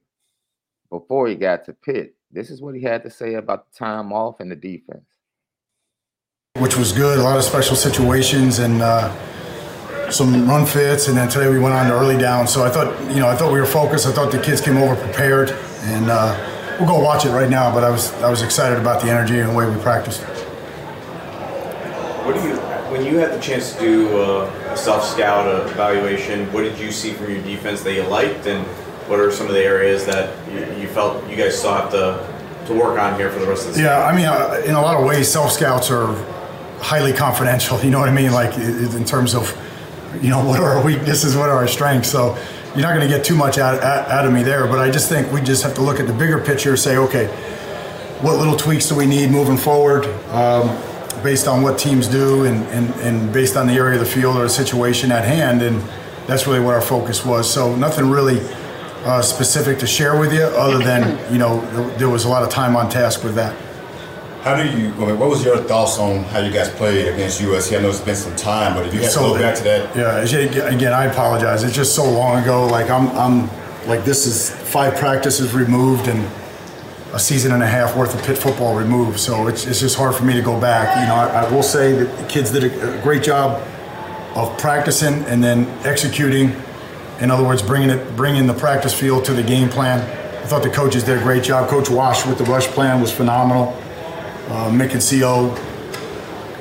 before 0.90 1.28
he 1.28 1.36
got 1.36 1.66
to 1.66 1.74
Pitt, 1.74 2.16
this 2.32 2.50
is 2.50 2.62
what 2.62 2.76
he 2.76 2.82
had 2.82 3.04
to 3.04 3.10
say 3.10 3.36
about 3.36 3.72
the 3.72 3.78
time 3.78 4.14
off 4.14 4.40
and 4.40 4.52
the 4.52 4.56
defense. 4.56 5.06
which 6.58 6.78
was 6.78 6.92
good. 6.92 7.20
A 7.20 7.24
lot 7.24 7.38
of 7.38 7.44
special 7.44 7.76
situations 7.76 8.60
and 8.60 8.82
uh, 8.82 9.12
some 10.12 10.48
run 10.48 10.66
fits, 10.66 11.08
and 11.08 11.18
then 11.18 11.30
today 11.30 11.50
we 11.50 11.60
went 11.60 11.74
on 11.74 11.88
to 11.88 11.94
early 11.94 12.18
down. 12.18 12.48
So 12.48 12.64
I 12.64 12.70
thought, 12.70 13.00
you 13.14 13.20
know, 13.20 13.28
I 13.30 13.36
thought 13.36 13.52
we 13.54 13.60
were 13.60 13.66
focused. 13.66 14.08
I 14.08 14.12
thought 14.12 14.32
the 14.32 14.42
kids 14.42 14.62
came 14.62 14.78
over 14.78 14.96
prepared, 14.96 15.52
and 15.52 16.10
uh, 16.10 16.78
we'll 16.80 16.90
go 16.90 17.00
watch 17.00 17.26
it 17.26 17.32
right 17.32 17.50
now. 17.50 17.74
But 17.74 17.84
I 17.84 17.90
was 17.90 18.14
I 18.22 18.30
was 18.30 18.42
excited 18.42 18.78
about 18.80 19.02
the 19.02 19.10
energy 19.10 19.40
and 19.40 19.50
the 19.50 19.54
way 19.56 19.70
we 19.70 19.82
practiced. 19.82 20.22
What 22.30 22.40
do 22.40 22.48
you, 22.48 22.56
when 22.92 23.06
you 23.08 23.18
had 23.18 23.32
the 23.32 23.40
chance 23.40 23.74
to 23.74 23.80
do 23.80 24.22
uh, 24.22 24.72
a 24.72 24.78
self 24.78 25.04
scout 25.04 25.48
evaluation, 25.72 26.46
what 26.54 26.62
did 26.62 26.78
you 26.78 26.92
see 26.92 27.12
from 27.14 27.32
your 27.32 27.42
defense 27.42 27.82
that 27.82 27.96
you 27.96 28.04
liked, 28.04 28.46
and 28.46 28.64
what 29.10 29.20
are 29.20 29.32
some 29.32 29.48
of 29.48 29.54
the 29.54 29.64
areas 29.64 30.06
that 30.06 30.38
you, 30.54 30.60
you 30.80 30.88
felt 30.90 31.28
you 31.28 31.36
guys 31.36 31.58
still 31.58 31.74
have 31.74 31.90
to 31.90 32.40
to 32.68 32.80
work 32.80 33.00
on 33.00 33.16
here 33.16 33.32
for 33.32 33.40
the 33.40 33.48
rest 33.48 33.62
of 33.64 33.70
the 33.70 33.74
season? 33.78 33.86
Yeah, 33.86 34.06
I 34.06 34.16
mean, 34.16 34.26
uh, 34.26 34.62
in 34.64 34.76
a 34.76 34.82
lot 34.82 34.96
of 34.96 35.08
ways, 35.08 35.28
self 35.28 35.52
scouts 35.52 35.90
are 35.90 36.14
highly 36.80 37.14
confidential. 37.14 37.80
You 37.84 37.90
know 37.90 38.00
what 38.00 38.10
I 38.10 38.14
mean? 38.14 38.32
Like 38.32 38.56
in 38.60 39.06
terms 39.06 39.34
of, 39.34 39.50
you 40.22 40.30
know, 40.30 40.46
what 40.48 40.60
are 40.60 40.78
our 40.78 40.86
weaknesses, 40.86 41.36
what 41.36 41.50
are 41.50 41.58
our 41.58 41.68
strengths. 41.68 42.12
So 42.12 42.38
you're 42.76 42.84
not 42.84 42.94
going 42.94 43.10
to 43.10 43.12
get 43.12 43.26
too 43.26 43.36
much 43.36 43.58
out, 43.58 43.82
out, 43.82 44.08
out 44.08 44.28
of 44.28 44.34
me 44.34 44.44
there. 44.44 44.68
But 44.68 44.78
I 44.78 44.92
just 44.92 45.10
think 45.10 45.32
we 45.32 45.42
just 45.42 45.64
have 45.64 45.74
to 45.74 45.82
look 45.82 46.00
at 46.00 46.06
the 46.06 46.14
bigger 46.14 46.40
picture. 46.40 46.78
Say, 46.78 46.98
okay, 46.98 47.26
what 48.22 48.38
little 48.38 48.56
tweaks 48.56 48.88
do 48.88 48.96
we 48.96 49.08
need 49.08 49.32
moving 49.32 49.58
forward, 49.58 50.06
um, 50.30 50.78
based 51.24 51.48
on 51.48 51.62
what 51.62 51.78
teams 51.80 52.08
do, 52.08 52.46
and, 52.46 52.66
and 52.68 52.94
and 53.02 53.34
based 53.34 53.56
on 53.56 53.68
the 53.68 53.74
area 53.74 54.00
of 54.00 54.06
the 54.06 54.12
field 54.12 54.38
or 54.38 54.44
the 54.44 54.50
situation 54.50 55.12
at 55.12 55.26
hand. 55.26 55.62
And 55.62 55.82
that's 56.28 56.46
really 56.48 56.60
what 56.60 56.74
our 56.74 56.82
focus 56.82 57.26
was. 57.26 57.52
So 57.52 57.76
nothing 57.76 58.10
really. 58.10 58.40
Uh, 59.06 59.22
specific 59.22 59.80
to 59.80 59.88
share 59.88 60.20
with 60.20 60.34
you, 60.34 60.44
other 60.44 60.78
than 60.78 61.18
you 61.32 61.40
know, 61.40 61.62
there, 61.98 62.10
was 62.10 62.26
a 62.26 62.28
lot 62.28 62.44
of 62.44 62.50
time 62.50 62.76
on 62.76 62.90
task 62.90 63.24
with 63.24 63.34
that. 63.34 63.56
How 64.42 64.62
do 64.62 64.64
you? 64.70 64.90
I 64.96 65.06
mean, 65.06 65.18
what 65.18 65.30
was 65.30 65.44
your 65.46 65.56
thoughts 65.58 65.98
on 65.98 66.26
how 66.26 66.40
you 66.40 66.52
guys 66.52 66.68
played 66.70 67.08
against 67.08 67.40
USC? 67.40 67.78
I 67.78 67.82
know 67.82 67.88
it's 67.90 68.02
been 68.02 68.18
some 68.18 68.36
time, 68.36 68.74
but 68.74 68.86
if 68.88 68.94
you 68.94 69.00
had 69.00 69.12
to 69.12 69.20
go 69.20 69.40
back 69.40 69.56
to 69.56 69.64
that, 69.64 69.96
Yeah, 69.96 70.18
again, 70.18 70.74
again, 70.76 70.92
I 70.94 71.06
apologize. 71.06 71.64
It's 71.64 71.74
just 71.74 71.96
so 71.96 72.04
long 72.12 72.44
ago. 72.44 72.66
Like 72.68 72.90
I'm, 72.90 73.08
I'm 73.12 73.50
like 73.88 74.04
this 74.04 74.26
is 74.26 74.50
five 74.70 74.96
practices 74.98 75.54
removed 75.54 76.10
and 76.10 76.20
a 77.14 77.20
season 77.20 77.52
and 77.52 77.64
a 77.64 77.68
half 77.68 77.96
worth 77.96 78.14
of 78.14 78.24
Pitt 78.24 78.38
football 78.38 78.76
removed. 78.76 79.20
So 79.20 79.48
it's, 79.48 79.66
it's 79.66 79.80
just 79.80 79.98
hard 79.98 80.16
for 80.16 80.24
me 80.24 80.34
to 80.34 80.42
go 80.42 80.60
back. 80.60 80.96
You 81.00 81.08
know, 81.08 81.16
I, 81.16 81.46
I 81.46 81.52
will 81.52 81.64
say 81.64 81.94
that 81.94 82.18
the 82.18 82.28
kids 82.28 82.52
did 82.52 82.64
a, 82.66 83.00
a 83.00 83.02
great 83.02 83.24
job 83.24 83.62
of 84.36 84.58
practicing 84.60 85.24
and 85.26 85.44
then 85.44 85.68
executing. 85.86 86.56
In 87.20 87.32
other 87.32 87.44
words, 87.44 87.62
bringing 87.62 87.90
it, 87.90 88.16
bringing 88.16 88.48
the 88.48 88.54
practice 88.54 88.94
field 88.94 89.26
to 89.26 89.34
the 89.34 89.44
game 89.44 89.70
plan. 89.70 90.00
I 90.38 90.46
thought 90.46 90.64
the 90.64 90.70
coaches 90.70 91.04
did 91.04 91.18
a 91.18 91.22
great 91.22 91.44
job. 91.44 91.70
Coach 91.70 91.90
Wash 91.90 92.26
with 92.26 92.38
the 92.38 92.46
rush 92.46 92.68
plan 92.68 93.02
was 93.02 93.12
phenomenal. 93.12 93.76
Uh, 94.48 94.72
Mick 94.72 94.94
and 94.94 95.22
Co 95.22 95.56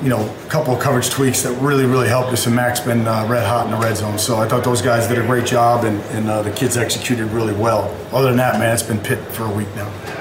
you 0.01 0.09
know, 0.09 0.21
a 0.21 0.49
couple 0.49 0.73
of 0.73 0.79
coverage 0.79 1.09
tweaks 1.09 1.41
that 1.43 1.51
really, 1.61 1.85
really 1.85 2.07
helped 2.07 2.31
us. 2.31 2.45
And 2.45 2.55
Mac's 2.55 2.79
been 2.79 3.05
uh, 3.05 3.27
red 3.27 3.45
hot 3.45 3.65
in 3.65 3.71
the 3.71 3.77
red 3.77 3.97
zone. 3.97 4.17
So 4.17 4.37
I 4.37 4.47
thought 4.47 4.63
those 4.63 4.81
guys 4.81 5.07
did 5.07 5.17
a 5.17 5.25
great 5.25 5.45
job, 5.45 5.83
and, 5.83 5.99
and 6.15 6.29
uh, 6.29 6.41
the 6.41 6.51
kids 6.51 6.77
executed 6.77 7.25
really 7.27 7.53
well. 7.53 7.93
Other 8.11 8.27
than 8.27 8.37
that, 8.37 8.59
man, 8.59 8.73
it's 8.73 8.83
been 8.83 8.99
Pitt 8.99 9.19
for 9.33 9.43
a 9.43 9.51
week 9.51 9.67
now. 9.75 10.18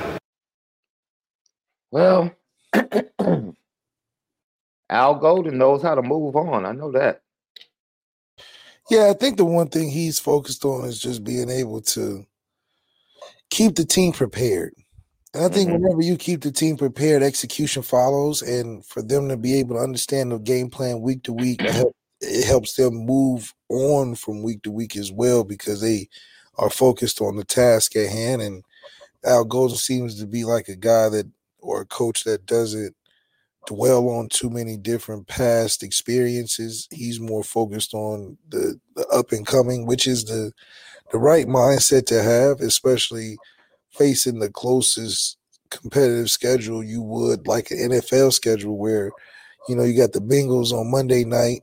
Well, 1.91 2.31
Al 4.91 5.15
Golden 5.17 5.59
knows 5.59 5.83
how 5.83 5.95
to 5.95 6.03
move 6.03 6.37
on. 6.37 6.65
I 6.67 6.73
know 6.73 6.93
that. 6.93 7.23
Yeah, 8.91 9.09
I 9.11 9.13
think 9.13 9.37
the 9.37 9.45
one 9.45 9.69
thing 9.69 9.91
he's 9.91 10.19
focused 10.19 10.65
on 10.65 10.87
is 10.87 10.99
just 10.99 11.23
being 11.23 11.51
able 11.51 11.83
to 11.83 12.25
keep 13.51 13.75
the 13.75 13.85
team 13.85 14.13
prepared. 14.13 14.75
And 15.35 15.45
I 15.45 15.49
think 15.55 15.69
Mhm. 15.69 15.81
whenever 15.81 16.01
you 16.01 16.17
keep 16.17 16.41
the 16.43 16.51
team 16.51 16.79
prepared, 16.79 17.23
execution 17.23 17.83
follows, 17.83 18.41
and 18.41 18.85
for 18.87 19.03
them 19.03 19.29
to 19.29 19.37
be 19.37 19.59
able 19.59 19.77
to 19.77 19.83
understand 19.83 20.33
the 20.33 20.39
game 20.39 20.71
plan 20.71 21.03
week 21.03 21.23
to 21.25 21.35
week, 21.35 21.61
it 22.21 22.45
helps 22.47 22.75
them 22.77 22.95
move 22.95 23.55
on 23.69 24.15
from 24.15 24.43
week 24.43 24.63
to 24.63 24.71
week 24.71 24.97
as 24.97 25.13
well 25.13 25.45
because 25.45 25.83
they 25.83 26.09
are 26.57 26.71
focused 26.71 27.21
on 27.21 27.37
the 27.37 27.45
task 27.45 27.95
at 27.95 28.09
hand. 28.09 28.41
And 28.41 28.65
Al 29.23 29.45
Golden 29.45 29.77
seems 29.77 30.19
to 30.19 30.27
be 30.27 30.45
like 30.45 30.69
a 30.69 30.77
guy 30.77 31.11
that 31.11 31.27
or 31.59 31.83
a 31.83 31.87
coach 31.87 32.25
that 32.25 32.47
doesn't 32.47 32.95
dwell 33.67 34.09
on 34.09 34.29
too 34.29 34.49
many 34.51 34.77
different 34.77 35.27
past 35.27 35.83
experiences. 35.83 36.89
He's 36.91 37.21
more 37.21 37.45
focused 37.45 37.95
on 37.95 38.39
the, 38.49 38.81
the 38.97 39.07
up 39.09 39.33
and 39.33 39.47
coming, 39.47 39.87
which 39.87 40.07
is 40.07 40.25
the 40.25 40.53
the 41.11 41.19
right 41.19 41.47
mindset 41.47 42.07
to 42.07 42.23
have, 42.23 42.61
especially 42.61 43.39
facing 43.91 44.39
the 44.39 44.51
closest 44.51 45.39
competitive 45.71 46.31
schedule 46.31 46.83
you 46.83 47.03
would 47.03 47.47
like 47.47 47.71
an 47.71 47.79
NFL 47.91 48.33
schedule 48.33 48.79
where 48.79 49.11
you 49.69 49.77
know 49.77 49.85
you 49.85 49.97
got 49.97 50.13
the 50.13 50.21
Bengals 50.21 50.73
on 50.73 50.91
Monday 50.91 51.25
night, 51.25 51.63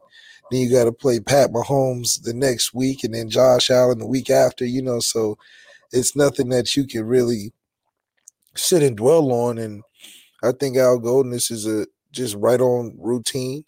then 0.52 0.62
you 0.62 0.72
got 0.72 0.86
to 0.86 0.92
play 0.92 1.20
Pat 1.20 1.52
Mahomes 1.52 2.22
the 2.22 2.34
next 2.34 2.74
week 2.74 3.04
and 3.04 3.14
then 3.14 3.30
Josh 3.30 3.70
Allen 3.70 4.00
the 4.00 4.06
week 4.06 4.30
after, 4.30 4.66
you 4.66 4.82
know, 4.82 5.00
so 5.00 5.38
it's 5.92 6.16
nothing 6.16 6.50
that 6.50 6.76
you 6.76 6.86
can 6.86 7.06
really 7.06 7.52
sit 8.56 8.84
and 8.84 8.98
dwell 8.98 9.32
on. 9.32 9.58
And 9.58 9.84
I 10.44 10.52
think 10.54 10.78
Al 10.78 11.00
Golden, 11.00 11.32
this 11.32 11.52
is 11.52 11.68
a 11.68 11.88
just 12.12 12.36
right 12.36 12.62
on 12.62 12.96
routine. 13.00 13.66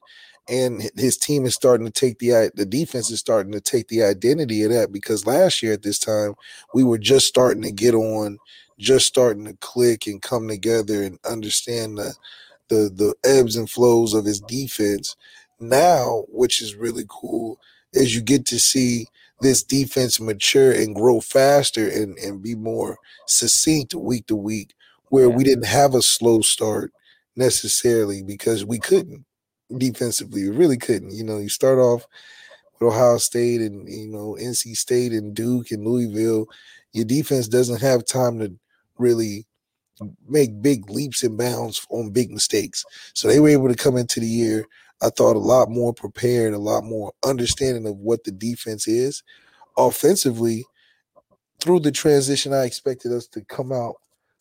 And 0.50 0.90
his 0.96 1.18
team 1.18 1.46
is 1.46 1.56
starting 1.56 1.86
to 1.88 1.92
take 1.94 2.20
the 2.20 2.52
the 2.56 2.66
defense 2.66 3.12
is 3.12 3.20
starting 3.20 3.52
to 3.54 3.62
take 3.62 3.90
the 3.90 4.04
identity 4.04 4.64
of 4.64 4.72
that 4.72 4.92
because 4.92 5.28
last 5.28 5.62
year 5.64 5.74
at 5.74 5.84
this 5.84 6.00
time 6.00 6.36
we 6.74 6.84
were 6.84 6.98
just 7.00 7.28
starting 7.28 7.64
to 7.64 7.72
get 7.72 7.96
on, 7.96 8.40
just 8.80 9.08
starting 9.08 9.46
to 9.46 9.56
click 9.62 10.08
and 10.08 10.22
come 10.22 10.48
together 10.48 11.04
and 11.04 11.20
understand 11.30 11.98
the 11.98 12.14
the 12.70 12.90
the 12.94 13.16
ebbs 13.30 13.56
and 13.56 13.70
flows 13.70 14.14
of 14.14 14.26
his 14.26 14.42
defense. 14.42 15.16
Now, 15.60 16.26
which 16.30 16.62
is 16.62 16.76
really 16.76 17.06
cool, 17.08 17.60
is 17.94 18.16
you 18.16 18.22
get 18.22 18.46
to 18.48 18.60
see 18.60 19.08
this 19.42 19.64
defense 19.64 20.20
mature 20.20 20.72
and 20.72 20.96
grow 20.96 21.20
faster 21.22 21.88
and, 21.88 22.18
and 22.20 22.42
be 22.42 22.56
more 22.56 22.98
succinct 23.28 23.94
week 23.94 24.28
to 24.28 24.36
week, 24.36 24.74
where 25.10 25.30
we 25.30 25.44
didn't 25.44 25.66
have 25.66 25.96
a 25.96 26.02
slow 26.02 26.42
start 26.42 26.92
necessarily 27.36 28.24
because 28.24 28.66
we 28.66 28.80
couldn't 28.80 29.26
defensively. 29.78 30.50
We 30.50 30.56
really 30.56 30.78
couldn't. 30.78 31.14
You 31.14 31.24
know, 31.24 31.38
you 31.38 31.50
start 31.50 31.80
off 31.80 32.06
with 32.80 32.94
Ohio 32.94 33.18
State 33.18 33.62
and 33.62 33.88
you 33.88 34.08
know 34.08 34.38
NC 34.40 34.76
State 34.76 35.12
and 35.14 35.34
Duke 35.34 35.72
and 35.72 35.86
Louisville. 35.86 36.48
Your 36.94 37.06
defense 37.06 37.48
doesn't 37.48 37.82
have 37.82 38.06
time 38.06 38.40
to 38.40 38.54
really 38.98 39.46
make 40.28 40.62
big 40.62 40.90
leaps 40.90 41.24
and 41.24 41.38
bounds 41.38 41.86
on 41.90 42.12
big 42.12 42.32
mistakes. 42.32 42.86
So 43.14 43.28
they 43.28 43.40
were 43.40 43.50
able 43.50 43.68
to 43.68 43.76
come 43.76 43.98
into 43.98 44.20
the 44.20 44.28
year 44.28 44.66
I 45.02 45.10
thought 45.10 45.36
a 45.36 45.40
lot 45.40 45.70
more 45.70 45.94
prepared, 45.94 46.54
a 46.54 46.60
lot 46.60 46.84
more 46.84 47.14
understanding 47.24 47.86
of 47.86 47.98
what 47.98 48.24
the 48.24 48.32
defense 48.32 48.88
is. 48.88 49.24
Offensively, 49.78 50.66
through 51.60 51.82
the 51.82 51.92
transition, 51.92 52.54
I 52.54 52.64
expected 52.64 53.12
us 53.12 53.28
to 53.30 53.42
come 53.42 53.72
out 53.72 53.96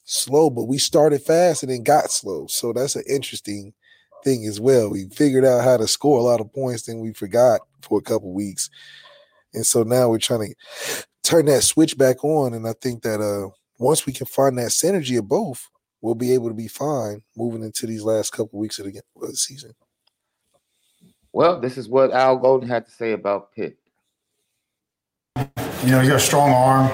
slow, 0.07 0.49
but 0.49 0.65
we 0.65 0.79
started 0.79 1.21
fast 1.21 1.63
and 1.63 1.71
then 1.71 1.83
got 1.83 2.11
slow. 2.11 2.47
So 2.47 2.73
that's 2.73 2.97
an 2.97 3.05
interesting 3.09 3.75
thing 4.25 4.47
as 4.47 4.59
well. 4.59 4.89
We 4.91 5.09
figured 5.11 5.45
out 5.45 5.65
how 5.65 5.77
to 5.77 5.87
score 5.87 6.19
a 6.19 6.23
lot 6.23 6.41
of 6.41 6.53
points, 6.53 6.85
then 6.85 7.01
we 7.01 7.13
forgot 7.13 7.61
for 7.83 7.99
a 7.99 8.03
couple 8.03 8.33
weeks. 8.33 8.71
And 9.53 9.67
so 9.67 9.83
now 9.83 10.09
we're 10.09 10.19
trying 10.19 10.49
to 10.49 11.05
turn 11.23 11.47
that 11.47 11.63
switch 11.63 11.99
back 11.99 12.25
on. 12.25 12.55
And 12.55 12.67
I 12.67 12.73
think 12.81 13.03
that 13.03 13.21
uh 13.21 13.51
once 13.79 14.07
we 14.07 14.13
can 14.13 14.27
find 14.27 14.57
that 14.57 14.71
synergy 14.71 15.19
of 15.19 15.29
both, 15.29 15.69
we'll 16.01 16.15
be 16.15 16.33
able 16.33 16.49
to 16.49 16.55
be 16.55 16.69
fine 16.69 17.23
moving 17.37 17.63
into 17.63 17.87
these 17.87 18.03
last 18.03 18.33
couple 18.33 18.59
weeks 18.59 18.79
of 18.79 18.87
the, 18.87 19.01
of 19.21 19.29
the 19.29 19.37
season. 19.37 19.73
Well, 21.33 21.61
this 21.61 21.77
is 21.77 21.87
what 21.87 22.13
Al 22.13 22.39
Golden 22.39 22.69
had 22.69 22.87
to 22.87 22.93
say 22.93 23.13
about 23.13 23.53
Pitt. 23.53 23.77
You 25.37 25.91
know, 25.93 26.01
he's 26.01 26.09
got 26.09 26.17
a 26.17 26.21
strong 26.21 26.51
arm, 26.51 26.91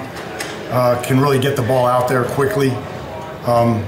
uh, 0.71 1.01
can 1.05 1.21
really 1.21 1.39
get 1.39 1.55
the 1.55 1.61
ball 1.61 1.85
out 1.85 2.09
there 2.09 2.25
quickly. 2.25 2.73
Um, 3.45 3.85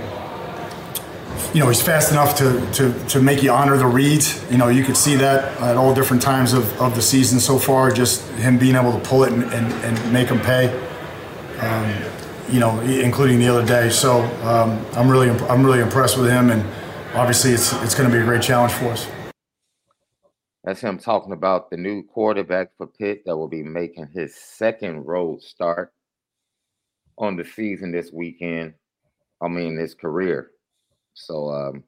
you 1.53 1.61
know, 1.61 1.69
he's 1.69 1.81
fast 1.81 2.11
enough 2.11 2.37
to, 2.37 2.69
to, 2.73 3.07
to 3.07 3.21
make 3.21 3.41
you 3.41 3.51
honor 3.51 3.77
the 3.77 3.85
reads. 3.85 4.43
You 4.51 4.57
know, 4.57 4.67
you 4.67 4.83
could 4.83 4.97
see 4.97 5.15
that 5.15 5.59
at 5.61 5.77
all 5.77 5.93
different 5.93 6.21
times 6.21 6.53
of, 6.53 6.81
of 6.81 6.95
the 6.95 7.01
season 7.01 7.39
so 7.39 7.57
far, 7.57 7.91
just 7.91 8.27
him 8.33 8.57
being 8.57 8.75
able 8.75 8.91
to 8.91 8.99
pull 8.99 9.23
it 9.23 9.31
and, 9.31 9.43
and, 9.45 9.71
and 9.71 10.13
make 10.13 10.27
them 10.27 10.39
pay. 10.41 10.67
Um, 11.59 12.11
you 12.49 12.59
know, 12.59 12.79
including 12.81 13.39
the 13.39 13.47
other 13.47 13.65
day. 13.65 13.89
So 13.89 14.21
um, 14.43 14.85
I'm 14.93 15.09
really 15.09 15.29
I'm 15.47 15.65
really 15.65 15.79
impressed 15.79 16.17
with 16.17 16.29
him, 16.29 16.51
and 16.51 16.63
obviously 17.15 17.51
it's 17.51 17.73
it's 17.81 17.95
going 17.95 18.09
to 18.09 18.15
be 18.15 18.21
a 18.21 18.25
great 18.25 18.41
challenge 18.41 18.73
for 18.73 18.89
us. 18.89 19.07
That's 20.63 20.81
him 20.81 20.97
talking 20.97 21.31
about 21.31 21.69
the 21.69 21.77
new 21.77 22.03
quarterback 22.03 22.69
for 22.77 22.87
Pitt 22.87 23.23
that 23.25 23.37
will 23.37 23.47
be 23.47 23.63
making 23.63 24.07
his 24.13 24.35
second 24.35 25.05
road 25.05 25.41
start 25.41 25.93
on 27.17 27.35
the 27.35 27.45
season 27.45 27.91
this 27.91 28.11
weekend. 28.11 28.73
I 29.41 29.47
mean, 29.47 29.77
his 29.77 29.93
career. 29.93 30.51
So 31.13 31.49
um, 31.49 31.83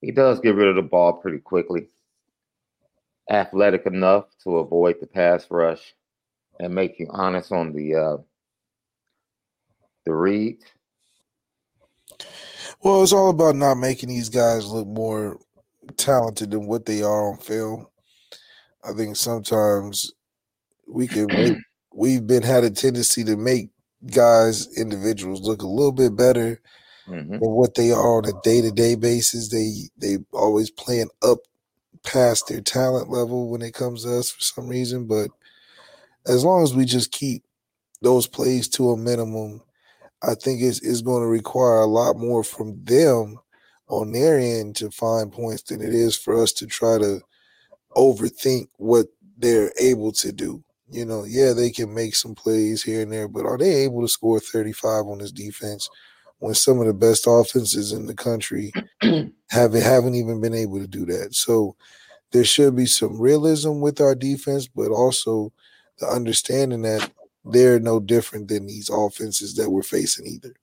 he 0.00 0.10
does 0.10 0.40
get 0.40 0.54
rid 0.54 0.68
of 0.68 0.76
the 0.76 0.82
ball 0.82 1.14
pretty 1.14 1.38
quickly. 1.38 1.88
Athletic 3.30 3.86
enough 3.86 4.26
to 4.44 4.58
avoid 4.58 4.96
the 5.00 5.06
pass 5.06 5.46
rush 5.50 5.94
and 6.60 6.74
make 6.74 6.98
you 6.98 7.06
honest 7.10 7.52
on 7.52 7.72
the 7.72 7.94
uh, 7.94 8.16
the 10.04 10.14
read. 10.14 10.58
Well, 12.82 13.02
it's 13.02 13.12
all 13.12 13.30
about 13.30 13.56
not 13.56 13.74
making 13.74 14.08
these 14.08 14.28
guys 14.28 14.66
look 14.66 14.86
more 14.86 15.38
talented 15.96 16.50
than 16.50 16.66
what 16.66 16.86
they 16.86 17.02
are 17.02 17.30
on 17.30 17.38
film. 17.38 17.86
I 18.84 18.92
think 18.92 19.16
sometimes 19.16 20.12
we 20.86 21.06
can 21.06 21.26
make, 21.26 21.58
we've 21.92 22.26
been 22.26 22.42
had 22.42 22.64
a 22.64 22.70
tendency 22.70 23.24
to 23.24 23.36
make 23.36 23.70
guys 24.06 24.68
individuals 24.76 25.40
look 25.42 25.62
a 25.62 25.66
little 25.66 25.92
bit 25.92 26.16
better 26.16 26.60
mm-hmm. 27.08 27.32
than 27.32 27.40
what 27.40 27.74
they 27.74 27.90
are 27.90 28.18
on 28.18 28.24
a 28.24 28.40
day 28.42 28.60
to 28.60 28.70
day 28.70 28.94
basis. 28.94 29.48
They 29.48 29.88
they 29.96 30.22
always 30.32 30.70
playing 30.70 31.10
up 31.22 31.38
past 32.04 32.48
their 32.48 32.60
talent 32.60 33.10
level 33.10 33.50
when 33.50 33.62
it 33.62 33.74
comes 33.74 34.04
to 34.04 34.18
us 34.18 34.30
for 34.30 34.40
some 34.40 34.68
reason. 34.68 35.06
But 35.06 35.30
as 36.26 36.44
long 36.44 36.62
as 36.62 36.74
we 36.74 36.84
just 36.84 37.12
keep 37.12 37.42
those 38.00 38.26
plays 38.26 38.68
to 38.68 38.90
a 38.90 38.96
minimum, 38.96 39.62
I 40.22 40.34
think 40.34 40.62
it's, 40.62 40.80
it's 40.82 41.00
going 41.00 41.22
to 41.22 41.28
require 41.28 41.80
a 41.80 41.86
lot 41.86 42.16
more 42.16 42.44
from 42.44 42.82
them 42.84 43.38
on 43.88 44.12
their 44.12 44.38
end 44.38 44.76
to 44.76 44.90
find 44.90 45.32
points 45.32 45.62
than 45.62 45.80
it 45.80 45.94
is 45.94 46.16
for 46.16 46.40
us 46.40 46.52
to 46.52 46.66
try 46.66 46.98
to 46.98 47.20
overthink 47.96 48.68
what 48.76 49.06
they're 49.38 49.72
able 49.80 50.12
to 50.12 50.32
do. 50.32 50.62
You 50.90 51.04
know, 51.04 51.24
yeah, 51.24 51.52
they 51.52 51.70
can 51.70 51.94
make 51.94 52.14
some 52.14 52.34
plays 52.34 52.82
here 52.82 53.02
and 53.02 53.12
there, 53.12 53.28
but 53.28 53.44
are 53.44 53.58
they 53.58 53.84
able 53.84 54.00
to 54.02 54.08
score 54.08 54.40
35 54.40 55.06
on 55.06 55.18
this 55.18 55.32
defense 55.32 55.88
when 56.38 56.54
some 56.54 56.80
of 56.80 56.86
the 56.86 56.94
best 56.94 57.26
offenses 57.26 57.92
in 57.92 58.06
the 58.06 58.14
country 58.14 58.72
haven't 59.02 59.82
haven't 59.82 60.14
even 60.14 60.40
been 60.40 60.54
able 60.54 60.78
to 60.78 60.86
do 60.86 61.04
that? 61.06 61.34
So 61.34 61.76
there 62.32 62.44
should 62.44 62.74
be 62.74 62.86
some 62.86 63.20
realism 63.20 63.80
with 63.80 64.00
our 64.00 64.14
defense, 64.14 64.66
but 64.66 64.90
also 64.90 65.52
the 65.98 66.06
understanding 66.06 66.82
that 66.82 67.10
they're 67.44 67.80
no 67.80 68.00
different 68.00 68.48
than 68.48 68.66
these 68.66 68.90
offenses 68.90 69.54
that 69.56 69.70
we're 69.70 69.82
facing 69.82 70.26
either. 70.26 70.54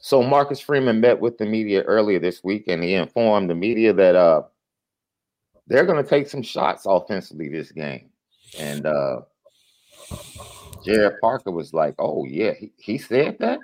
So 0.00 0.22
Marcus 0.22 0.60
Freeman 0.60 1.00
met 1.00 1.20
with 1.20 1.38
the 1.38 1.46
media 1.46 1.82
earlier 1.82 2.18
this 2.18 2.42
week, 2.42 2.64
and 2.68 2.82
he 2.82 2.94
informed 2.94 3.50
the 3.50 3.54
media 3.54 3.92
that 3.92 4.16
uh, 4.16 4.42
they're 5.66 5.84
going 5.84 6.02
to 6.02 6.08
take 6.08 6.28
some 6.28 6.42
shots 6.42 6.86
offensively 6.86 7.48
this 7.48 7.70
game. 7.70 8.09
And 8.58 8.86
uh, 8.86 9.20
Gerad 10.84 11.20
Parker 11.20 11.50
was 11.50 11.72
like, 11.72 11.94
"Oh 11.98 12.24
yeah, 12.24 12.52
he, 12.58 12.72
he 12.76 12.98
said 12.98 13.38
that." 13.40 13.58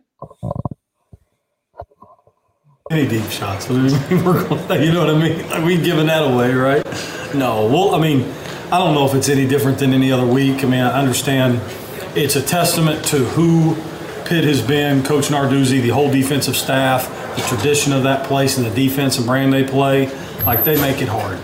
Any 2.90 3.08
deep 3.08 3.28
shots? 3.30 3.68
We're 3.70 4.48
going, 4.48 4.82
you 4.82 4.92
know 4.92 5.04
what 5.04 5.14
I 5.14 5.18
mean? 5.18 5.50
Like 5.50 5.64
we 5.64 5.76
giving 5.76 6.06
that 6.06 6.22
away, 6.22 6.54
right? 6.54 6.84
No. 7.34 7.66
Well, 7.66 7.96
I 7.96 7.98
mean, 7.98 8.32
I 8.70 8.78
don't 8.78 8.94
know 8.94 9.04
if 9.06 9.14
it's 9.14 9.28
any 9.28 9.46
different 9.46 9.78
than 9.78 9.92
any 9.92 10.12
other 10.12 10.26
week. 10.26 10.62
I 10.62 10.68
mean, 10.68 10.80
I 10.80 10.98
understand 10.98 11.60
it's 12.16 12.36
a 12.36 12.42
testament 12.42 13.04
to 13.06 13.18
who 13.18 13.74
Pitt 14.24 14.44
has 14.44 14.62
been, 14.62 15.02
Coach 15.02 15.28
Narduzzi, 15.28 15.82
the 15.82 15.88
whole 15.88 16.10
defensive 16.10 16.56
staff, 16.56 17.08
the 17.36 17.42
tradition 17.42 17.92
of 17.92 18.04
that 18.04 18.26
place 18.26 18.56
and 18.56 18.66
the 18.66 18.70
defense 18.70 19.18
and 19.18 19.26
brand 19.26 19.52
they 19.52 19.64
play, 19.64 20.06
like 20.44 20.64
they 20.64 20.80
make 20.80 21.02
it 21.02 21.08
hard. 21.08 21.38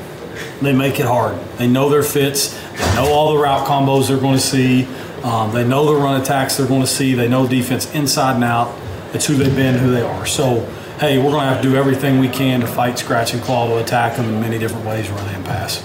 They 0.61 0.73
make 0.73 1.01
it 1.01 1.07
hard. 1.07 1.39
They 1.59 1.67
know 1.67 1.89
their 1.89 2.03
fits. 2.03 2.59
They 2.73 2.95
know 2.95 3.13
all 3.13 3.35
the 3.35 3.39
route 3.39 3.67
combos 3.67 4.09
they're 4.09 4.19
going 4.19 4.37
to 4.37 4.41
see. 4.41 4.87
Um, 5.23 5.53
they 5.53 5.67
know 5.67 5.87
the 5.87 5.95
run 5.95 6.21
attacks 6.21 6.57
they're 6.57 6.67
going 6.67 6.81
to 6.81 6.87
see. 6.87 7.15
They 7.15 7.29
know 7.29 7.47
defense 7.47 7.93
inside 7.95 8.35
and 8.35 8.45
out. 8.45 8.77
It's 9.15 9.27
who 9.27 9.35
they've 9.35 9.55
been, 9.55 9.79
who 9.79 9.91
they 9.91 10.03
are. 10.03 10.27
So, 10.27 10.61
hey, 10.99 11.19
we're 11.19 11.31
going 11.31 11.45
to 11.45 11.55
have 11.55 11.63
to 11.63 11.69
do 11.69 11.77
everything 11.77 12.19
we 12.19 12.29
can 12.29 12.61
to 12.61 12.67
fight, 12.67 12.99
scratch, 12.99 13.35
and 13.35 13.43
claw 13.43 13.69
to 13.69 13.79
attack 13.79 14.17
them 14.17 14.29
in 14.29 14.41
many 14.41 14.59
different 14.59 14.87
ways, 14.87 15.09
run 15.11 15.35
and 15.35 15.45
pass. 15.45 15.85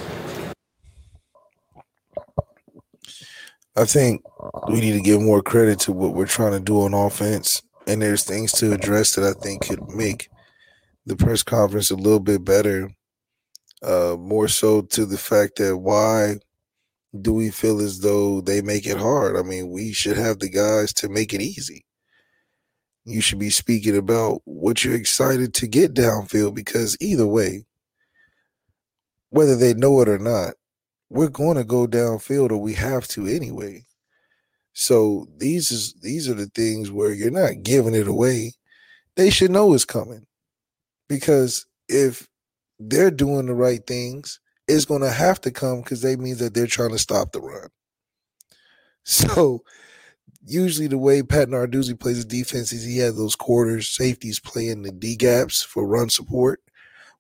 I 3.76 3.86
think 3.86 4.24
we 4.70 4.80
need 4.80 4.94
to 4.94 5.02
give 5.02 5.22
more 5.22 5.44
credit 5.44 5.80
to 5.82 5.92
what 5.92 6.16
we're 6.16 6.26
trying 6.26 6.54
to 6.54 6.60
do 6.60 6.82
on 6.82 6.96
offense. 6.96 7.62
And 7.86 8.02
there's 8.02 8.24
things 8.24 8.52
to 8.54 8.74
address 8.74 9.14
that 9.16 9.24
I 9.24 9.40
think 9.40 9.68
could 9.68 9.88
make 9.90 10.30
the 11.06 11.16
press 11.16 11.44
conference 11.44 11.92
a 11.92 11.96
little 11.96 12.20
bit 12.20 12.44
better. 12.44 12.90
Uh, 13.84 14.16
more 14.20 14.48
so 14.48 14.82
to 14.82 15.06
the 15.06 15.18
fact 15.18 15.58
that 15.58 15.78
why 15.78 16.36
do 17.22 17.34
we 17.34 17.50
feel 17.50 17.80
as 17.80 18.00
though 18.00 18.42
they 18.42 18.62
make 18.62 18.86
it 18.86 18.98
hard? 18.98 19.38
I 19.38 19.44
mean, 19.44 19.70
we 19.70 19.94
should 19.94 20.18
have 20.18 20.40
the 20.40 20.50
guys 20.50 20.94
to 20.94 21.10
make 21.10 21.34
it 21.34 21.42
easy. 21.42 21.86
You 23.06 23.22
should 23.22 23.40
be 23.40 23.50
speaking 23.50 23.96
about 23.96 24.42
what 24.46 24.84
you're 24.84 24.96
excited 24.96 25.54
to 25.56 25.68
get 25.68 25.94
downfield 25.94 26.56
because 26.56 26.98
either 27.00 27.26
way, 27.26 27.66
whether 29.30 29.56
they 29.56 29.74
know 29.74 30.02
it 30.02 30.10
or 30.10 30.20
not, 30.20 30.56
we're 31.10 31.30
going 31.30 31.58
to 31.58 31.64
go 31.64 31.88
downfield 31.88 32.52
or 32.52 32.58
we 32.58 32.74
have 32.74 33.08
to 33.10 33.28
anyway. 33.28 33.86
So 34.74 35.28
these 35.38 35.72
is 35.72 35.94
these 36.02 36.30
are 36.30 36.34
the 36.34 36.48
things 36.48 36.92
where 36.92 37.14
you're 37.14 37.32
not 37.32 37.64
giving 37.64 37.96
it 37.96 38.08
away. 38.08 38.54
They 39.16 39.30
should 39.30 39.52
know 39.52 39.74
it's 39.74 39.86
coming. 39.86 40.26
Because 41.08 41.66
if 41.88 42.27
they're 42.80 43.12
doing 43.12 43.48
the 43.48 43.54
right 43.54 43.86
things, 43.86 44.40
it's 44.68 44.86
going 44.86 45.02
to 45.02 45.12
have 45.12 45.40
to 45.42 45.52
come 45.52 45.82
because 45.82 46.02
they 46.02 46.16
mean 46.16 46.38
that 46.38 46.54
they're 46.54 46.68
trying 46.68 46.92
to 46.92 46.98
stop 46.98 47.32
the 47.32 47.42
run. 47.42 47.70
So 49.04 49.64
usually 50.46 50.88
the 50.88 50.98
way 50.98 51.24
Pat 51.24 51.48
Narduzzi 51.48 52.00
plays 52.00 52.26
defense 52.26 52.72
is 52.74 52.84
he 52.84 52.98
has 53.00 53.16
those 53.16 53.36
quarters, 53.36 53.90
safeties 53.90 54.40
playing 54.40 54.82
the 54.82 54.92
D 54.92 55.16
gaps 55.16 55.64
for 55.64 55.88
run 55.88 56.10
support, 56.10 56.62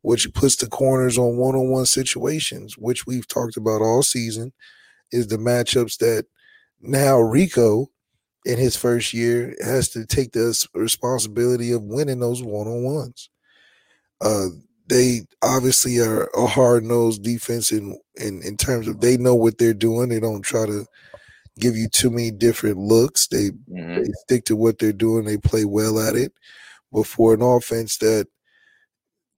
which 0.01 0.33
puts 0.33 0.57
the 0.57 0.67
corners 0.67 1.17
on 1.17 1.37
one 1.37 1.55
on 1.55 1.69
one 1.69 1.85
situations, 1.85 2.77
which 2.77 3.07
we've 3.07 3.27
talked 3.27 3.57
about 3.57 3.81
all 3.81 4.03
season, 4.03 4.53
is 5.11 5.27
the 5.27 5.37
matchups 5.37 5.97
that 5.97 6.25
now 6.81 7.19
Rico 7.19 7.87
in 8.45 8.57
his 8.57 8.75
first 8.75 9.13
year 9.13 9.55
has 9.63 9.89
to 9.89 10.05
take 10.05 10.31
the 10.31 10.67
responsibility 10.73 11.71
of 11.71 11.83
winning 11.83 12.19
those 12.19 12.43
one 12.43 12.67
on 12.67 12.83
ones. 12.83 13.29
Uh, 14.21 14.47
they 14.87 15.21
obviously 15.41 15.99
are 15.99 16.29
a 16.35 16.47
hard 16.47 16.83
nosed 16.83 17.23
defense 17.23 17.71
in, 17.71 17.99
in 18.15 18.41
in 18.43 18.57
terms 18.57 18.87
of 18.87 19.01
they 19.01 19.17
know 19.17 19.35
what 19.35 19.57
they're 19.57 19.73
doing. 19.73 20.09
They 20.09 20.19
don't 20.19 20.41
try 20.41 20.65
to 20.65 20.85
give 21.59 21.75
you 21.75 21.87
too 21.89 22.09
many 22.09 22.31
different 22.31 22.77
looks. 22.77 23.27
They, 23.27 23.49
mm-hmm. 23.49 23.95
they 23.95 24.09
stick 24.23 24.45
to 24.45 24.55
what 24.55 24.79
they're 24.79 24.93
doing. 24.93 25.25
They 25.25 25.37
play 25.37 25.65
well 25.65 25.99
at 25.99 26.15
it. 26.15 26.33
But 26.91 27.07
for 27.07 27.33
an 27.33 27.41
offense 27.41 27.97
that 27.97 28.27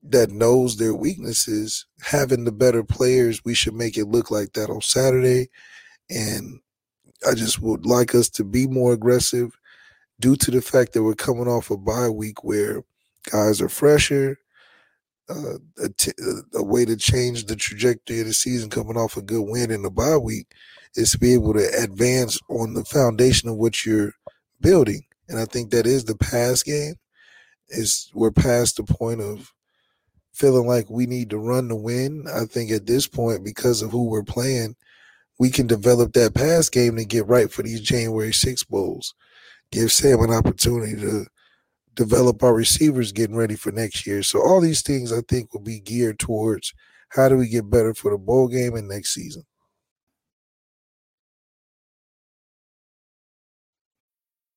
that 0.04 0.32
knows 0.32 0.78
their 0.78 0.94
weaknesses, 0.94 1.86
having 2.02 2.46
the 2.46 2.52
better 2.52 2.84
players, 2.84 3.44
we 3.44 3.54
should 3.54 3.74
make 3.74 3.98
it 3.98 4.06
look 4.06 4.32
like 4.32 4.54
that 4.54 4.70
on 4.70 4.82
Saturday. 4.82 5.50
And 6.10 6.60
I 7.28 7.34
just 7.34 7.62
would 7.62 7.86
like 7.86 8.16
us 8.16 8.30
to 8.30 8.46
be 8.46 8.66
more 8.66 8.94
aggressive 8.94 9.52
due 10.20 10.38
to 10.38 10.52
the 10.52 10.62
fact 10.62 10.94
that 10.94 11.04
we're 11.04 11.16
coming 11.16 11.48
off 11.48 11.70
a 11.70 11.78
bye 11.78 12.10
week 12.10 12.44
where 12.44 12.84
guys 13.30 13.62
are 13.62 13.70
fresher. 13.70 14.38
Uh, 15.30 15.60
a, 15.84 15.90
t- 15.90 16.12
a 16.56 16.64
way 16.64 16.86
to 16.86 16.96
change 16.96 17.46
the 17.46 17.56
trajectory 17.56 18.20
of 18.22 18.26
the 18.26 18.34
season 18.34 18.68
coming 18.68 18.98
off 18.98 19.16
a 19.16 19.22
good 19.22 19.44
win 19.44 19.70
in 19.70 19.84
the 19.84 19.92
bye 19.92 20.18
week 20.18 20.48
is 20.96 21.12
to 21.12 21.20
be 21.20 21.34
able 21.34 21.54
to 21.54 21.70
advance 21.80 22.40
on 22.50 22.74
the 22.74 22.84
foundation 22.84 23.48
of 23.48 23.56
what 23.56 23.86
you're 23.86 24.14
building. 24.60 25.04
And 25.28 25.40
I 25.40 25.46
think 25.46 25.70
that 25.70 25.86
is 25.86 26.06
the 26.06 26.16
pass 26.16 26.64
game. 26.64 26.96
Is 27.70 28.10
we're 28.16 28.32
past 28.32 28.78
the 28.78 28.84
point 28.84 29.22
of 29.22 29.54
feeling 30.34 30.66
like 30.66 30.90
we 30.90 31.06
need 31.06 31.30
to 31.30 31.38
run 31.38 31.70
to 31.70 31.76
win. 31.76 32.26
I 32.34 32.46
think 32.46 32.72
at 32.72 32.88
this 32.88 33.06
point, 33.06 33.44
because 33.44 33.84
of 33.84 33.92
who 33.92 34.10
we're 34.10 34.24
playing, 34.24 34.76
we 35.38 35.52
can 35.52 35.68
develop 35.68 36.14
that 36.14 36.34
pass 36.34 36.70
game 36.70 36.96
to 36.96 37.06
get 37.06 37.28
right 37.28 37.52
for 37.52 37.62
these 37.62 37.82
January 37.82 38.34
6 38.34 38.64
bowls. 38.64 39.14
Give 39.72 39.92
Sam 39.92 40.22
an 40.22 40.32
opportunity 40.32 40.96
to 40.96 41.28
develop 42.00 42.42
our 42.44 42.54
receivers 42.54 43.12
getting 43.12 43.36
ready 43.36 43.58
for 43.58 43.74
next 43.74 44.08
year. 44.08 44.24
So 44.24 44.42
all 44.42 44.62
these 44.62 44.82
things 44.82 45.12
I 45.12 45.20
think 45.28 45.54
will 45.54 45.60
be 45.60 45.82
geared 45.82 46.18
towards 46.18 46.74
how 47.10 47.28
do 47.28 47.36
we 47.36 47.50
get 47.50 47.70
better 47.70 47.94
for 47.94 48.12
the 48.12 48.18
bowl 48.18 48.48
game 48.48 48.76
and 48.76 48.88
next 48.88 49.14
season. 49.14 49.44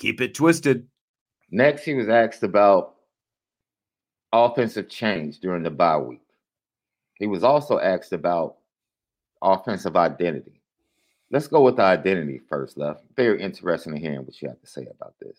Keep 0.00 0.22
it 0.22 0.34
twisted. 0.34 0.88
Next, 1.50 1.84
he 1.84 1.94
was 1.94 2.08
asked 2.08 2.42
about 2.42 2.94
offensive 4.32 4.88
change 4.88 5.40
during 5.40 5.62
the 5.62 5.70
bye 5.70 5.98
week. 5.98 6.22
He 7.14 7.26
was 7.26 7.44
also 7.44 7.78
asked 7.78 8.12
about 8.12 8.56
offensive 9.42 9.96
identity. 9.96 10.62
Let's 11.30 11.48
go 11.48 11.60
with 11.60 11.76
the 11.76 11.82
identity 11.82 12.40
first, 12.48 12.78
Left. 12.78 13.04
Very 13.14 13.42
interesting 13.42 13.94
in 13.94 14.00
hearing 14.00 14.24
what 14.24 14.40
you 14.40 14.48
have 14.48 14.60
to 14.60 14.66
say 14.66 14.86
about 14.90 15.14
this. 15.20 15.36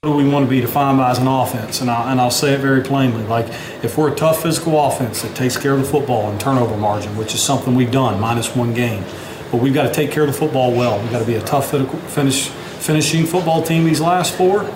What 0.00 0.12
do 0.12 0.16
we 0.16 0.28
want 0.28 0.46
to 0.46 0.50
be 0.50 0.62
defined 0.62 0.96
by 0.96 1.10
as 1.10 1.18
an 1.18 1.26
offense? 1.26 1.82
And 1.82 1.90
I'll, 1.90 2.08
and 2.08 2.18
I'll 2.18 2.30
say 2.30 2.54
it 2.54 2.60
very 2.60 2.82
plainly. 2.82 3.22
Like, 3.24 3.46
if 3.84 3.98
we're 3.98 4.10
a 4.10 4.16
tough 4.16 4.42
physical 4.42 4.82
offense 4.82 5.20
that 5.20 5.36
takes 5.36 5.58
care 5.58 5.74
of 5.74 5.80
the 5.80 5.86
football 5.86 6.30
and 6.30 6.40
turnover 6.40 6.78
margin, 6.78 7.14
which 7.18 7.34
is 7.34 7.42
something 7.42 7.74
we've 7.74 7.92
done, 7.92 8.18
minus 8.18 8.56
one 8.56 8.72
game, 8.72 9.04
but 9.52 9.60
we've 9.60 9.74
got 9.74 9.82
to 9.82 9.92
take 9.92 10.10
care 10.10 10.22
of 10.22 10.28
the 10.28 10.38
football 10.38 10.72
well. 10.72 10.98
We've 10.98 11.10
got 11.10 11.18
to 11.18 11.26
be 11.26 11.34
a 11.34 11.42
tough 11.42 11.70
finish 11.70 12.50
finishing 12.80 13.26
football 13.26 13.62
team 13.62 13.84
these 13.84 14.00
last 14.00 14.34
four. 14.34 14.68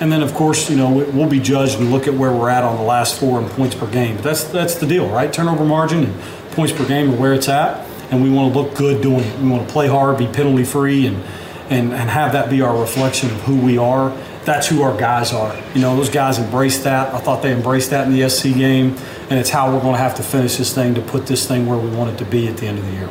And 0.00 0.10
then, 0.10 0.22
of 0.22 0.34
course, 0.34 0.68
you 0.68 0.76
know 0.76 0.90
we'll 0.90 1.28
be 1.28 1.38
judged 1.38 1.78
and 1.78 1.90
look 1.90 2.08
at 2.08 2.14
where 2.14 2.32
we're 2.32 2.50
at 2.50 2.64
on 2.64 2.76
the 2.76 2.82
last 2.82 3.18
four 3.18 3.40
in 3.40 3.48
points 3.48 3.74
per 3.74 3.86
game. 3.86 4.16
But 4.16 4.24
that's 4.24 4.44
that's 4.44 4.74
the 4.74 4.86
deal, 4.86 5.08
right? 5.08 5.32
Turnover 5.32 5.64
margin 5.64 6.04
and 6.04 6.20
points 6.50 6.72
per 6.72 6.86
game 6.86 7.14
are 7.14 7.16
where 7.16 7.32
it's 7.32 7.48
at, 7.48 7.86
and 8.10 8.22
we 8.22 8.30
want 8.30 8.52
to 8.52 8.58
look 8.58 8.74
good 8.74 9.02
doing 9.02 9.20
it. 9.20 9.38
We 9.38 9.48
want 9.48 9.66
to 9.66 9.72
play 9.72 9.86
hard, 9.86 10.18
be 10.18 10.26
penalty 10.26 10.64
free, 10.64 11.06
and 11.06 11.22
and 11.70 11.92
and 11.92 12.10
have 12.10 12.32
that 12.32 12.50
be 12.50 12.60
our 12.60 12.78
reflection 12.78 13.30
of 13.30 13.40
who 13.42 13.56
we 13.56 13.78
are. 13.78 14.10
That's 14.44 14.66
who 14.66 14.82
our 14.82 14.96
guys 14.96 15.32
are. 15.32 15.56
You 15.74 15.80
know, 15.80 15.96
those 15.96 16.10
guys 16.10 16.38
embrace 16.38 16.82
that. 16.84 17.14
I 17.14 17.18
thought 17.18 17.42
they 17.42 17.52
embraced 17.52 17.90
that 17.90 18.06
in 18.06 18.12
the 18.12 18.28
SC 18.28 18.44
game, 18.54 18.96
and 19.30 19.38
it's 19.38 19.48
how 19.48 19.72
we're 19.72 19.80
going 19.80 19.94
to 19.94 20.00
have 20.00 20.16
to 20.16 20.22
finish 20.22 20.56
this 20.56 20.74
thing 20.74 20.94
to 20.96 21.00
put 21.00 21.26
this 21.26 21.48
thing 21.48 21.66
where 21.66 21.78
we 21.78 21.88
want 21.88 22.10
it 22.10 22.18
to 22.18 22.26
be 22.26 22.48
at 22.48 22.58
the 22.58 22.66
end 22.66 22.78
of 22.78 22.84
the 22.84 22.92
year. 22.92 23.10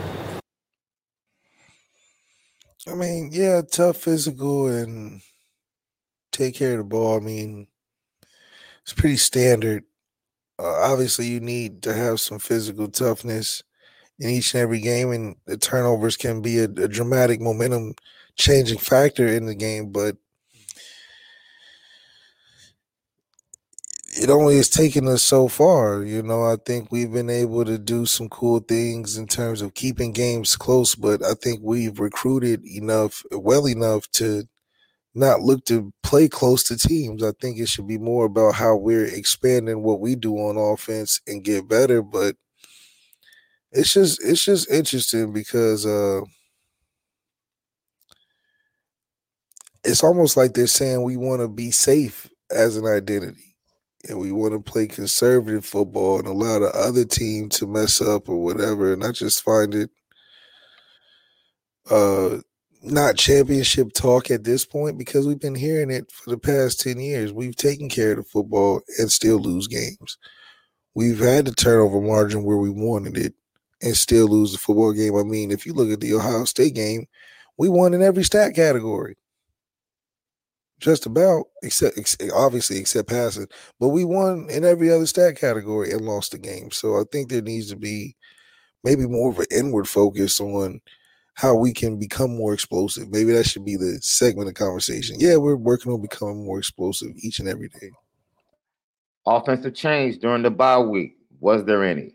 I 2.87 2.93
mean, 2.95 3.29
yeah, 3.33 3.61
tough 3.61 3.97
physical 3.97 4.67
and 4.67 5.21
take 6.31 6.55
care 6.55 6.73
of 6.73 6.77
the 6.79 6.83
ball. 6.83 7.17
I 7.17 7.19
mean, 7.19 7.67
it's 8.83 8.93
pretty 8.93 9.17
standard. 9.17 9.83
Uh, 10.59 10.91
obviously, 10.91 11.27
you 11.27 11.39
need 11.39 11.83
to 11.83 11.93
have 11.93 12.19
some 12.19 12.39
physical 12.39 12.89
toughness 12.89 13.63
in 14.19 14.29
each 14.29 14.53
and 14.53 14.61
every 14.63 14.81
game, 14.81 15.11
and 15.11 15.35
the 15.45 15.57
turnovers 15.57 16.17
can 16.17 16.41
be 16.41 16.59
a, 16.59 16.65
a 16.65 16.89
dramatic 16.89 17.41
momentum 17.41 17.95
changing 18.37 18.79
factor 18.79 19.27
in 19.27 19.47
the 19.47 19.55
game. 19.55 19.91
But 19.91 20.17
it 24.15 24.29
only 24.29 24.57
has 24.57 24.69
taken 24.69 25.07
us 25.07 25.23
so 25.23 25.47
far. 25.47 26.03
You 26.03 26.23
know, 26.23 26.43
I 26.43 26.57
think 26.65 26.91
we've 26.91 27.11
been 27.11 27.29
able 27.29 27.65
to 27.65 27.77
do 27.77 28.05
some 28.05 28.29
cool 28.29 28.59
things 28.59 29.17
in 29.17 29.27
terms 29.27 29.61
of 29.61 29.73
keeping 29.73 30.11
games 30.11 30.55
close, 30.55 30.95
but 30.95 31.23
I 31.23 31.33
think 31.33 31.59
we've 31.63 31.99
recruited 31.99 32.65
enough, 32.65 33.23
well 33.31 33.67
enough 33.67 34.09
to 34.13 34.43
not 35.15 35.41
look 35.41 35.65
to 35.65 35.93
play 36.03 36.27
close 36.29 36.63
to 36.65 36.77
teams. 36.77 37.23
I 37.23 37.33
think 37.41 37.59
it 37.59 37.69
should 37.69 37.87
be 37.87 37.97
more 37.99 38.25
about 38.25 38.55
how 38.55 38.75
we're 38.77 39.05
expanding 39.05 39.83
what 39.83 39.99
we 40.01 40.15
do 40.15 40.35
on 40.37 40.57
offense 40.57 41.21
and 41.27 41.43
get 41.43 41.67
better. 41.69 42.01
But 42.03 42.35
it's 43.71 43.93
just 43.93 44.23
it's 44.23 44.43
just 44.43 44.69
interesting 44.69 45.33
because 45.33 45.85
uh 45.85 46.21
it's 49.83 50.03
almost 50.03 50.37
like 50.37 50.53
they're 50.53 50.67
saying 50.67 51.03
we 51.03 51.17
want 51.17 51.41
to 51.41 51.47
be 51.47 51.71
safe 51.71 52.29
as 52.51 52.77
an 52.77 52.85
identity 52.85 53.52
and 54.09 54.19
we 54.19 54.31
want 54.31 54.53
to 54.53 54.71
play 54.71 54.87
conservative 54.87 55.65
football 55.65 56.19
and 56.19 56.27
allow 56.27 56.59
the 56.59 56.71
other 56.75 57.05
team 57.05 57.49
to 57.49 57.67
mess 57.67 58.01
up 58.01 58.27
or 58.27 58.43
whatever. 58.43 58.91
And 58.93 59.03
I 59.03 59.11
just 59.11 59.43
find 59.43 59.73
it 59.73 59.89
uh 61.89 62.37
not 62.83 63.15
championship 63.15 63.93
talk 63.93 64.29
at 64.29 64.43
this 64.43 64.65
point 64.65 64.97
because 64.97 65.25
we've 65.25 65.39
been 65.39 65.55
hearing 65.55 65.89
it 65.89 66.11
for 66.11 66.29
the 66.29 66.37
past 66.37 66.81
10 66.81 66.99
years. 66.99 67.31
We've 67.31 67.55
taken 67.55 67.87
care 67.87 68.11
of 68.11 68.17
the 68.17 68.23
football 68.23 68.81
and 68.99 69.09
still 69.09 69.39
lose 69.39 69.67
games. 69.67 70.17
We've 70.93 71.19
had 71.19 71.45
the 71.45 71.53
turnover 71.53 72.01
margin 72.01 72.43
where 72.43 72.57
we 72.57 72.69
wanted 72.69 73.17
it 73.17 73.33
and 73.81 73.95
still 73.95 74.27
lose 74.27 74.51
the 74.51 74.57
football 74.57 74.91
game. 74.91 75.15
I 75.15 75.23
mean, 75.23 75.49
if 75.49 75.65
you 75.65 75.73
look 75.73 75.91
at 75.91 76.01
the 76.01 76.13
Ohio 76.13 76.43
State 76.43 76.75
game, 76.75 77.07
we 77.57 77.69
won 77.69 77.93
in 77.93 78.03
every 78.03 78.23
stat 78.23 78.53
category. 78.53 79.15
Just 80.83 81.05
about, 81.05 81.45
except 81.61 81.97
obviously 82.35 82.77
except 82.77 83.07
passing, 83.07 83.47
but 83.79 83.89
we 83.89 84.03
won 84.03 84.47
in 84.49 84.65
every 84.65 84.91
other 84.91 85.05
stat 85.05 85.37
category 85.37 85.91
and 85.91 86.01
lost 86.01 86.33
the 86.33 86.37
game. 86.37 86.71
So 86.71 86.97
I 86.97 87.03
think 87.09 87.29
there 87.29 87.41
needs 87.41 87.69
to 87.69 87.77
be 87.77 88.17
maybe 88.83 89.07
more 89.07 89.31
of 89.31 89.39
an 89.39 89.45
inward 89.49 89.87
focus 89.87 90.41
on 90.41 90.81
how 91.35 91.55
we 91.55 91.71
can 91.71 91.97
become 91.97 92.35
more 92.35 92.53
explosive. 92.53 93.09
Maybe 93.09 93.31
that 93.31 93.45
should 93.45 93.63
be 93.63 93.77
the 93.77 93.99
segment 94.01 94.49
of 94.49 94.55
conversation. 94.55 95.15
Yeah, 95.19 95.37
we're 95.37 95.55
working 95.55 95.93
on 95.93 96.01
becoming 96.01 96.45
more 96.45 96.59
explosive 96.59 97.11
each 97.15 97.39
and 97.39 97.47
every 97.47 97.69
day. 97.69 97.91
Offensive 99.25 99.73
change 99.73 100.19
during 100.19 100.43
the 100.43 100.51
bye 100.51 100.79
week. 100.79 101.15
Was 101.39 101.63
there 101.63 101.85
any? 101.85 102.11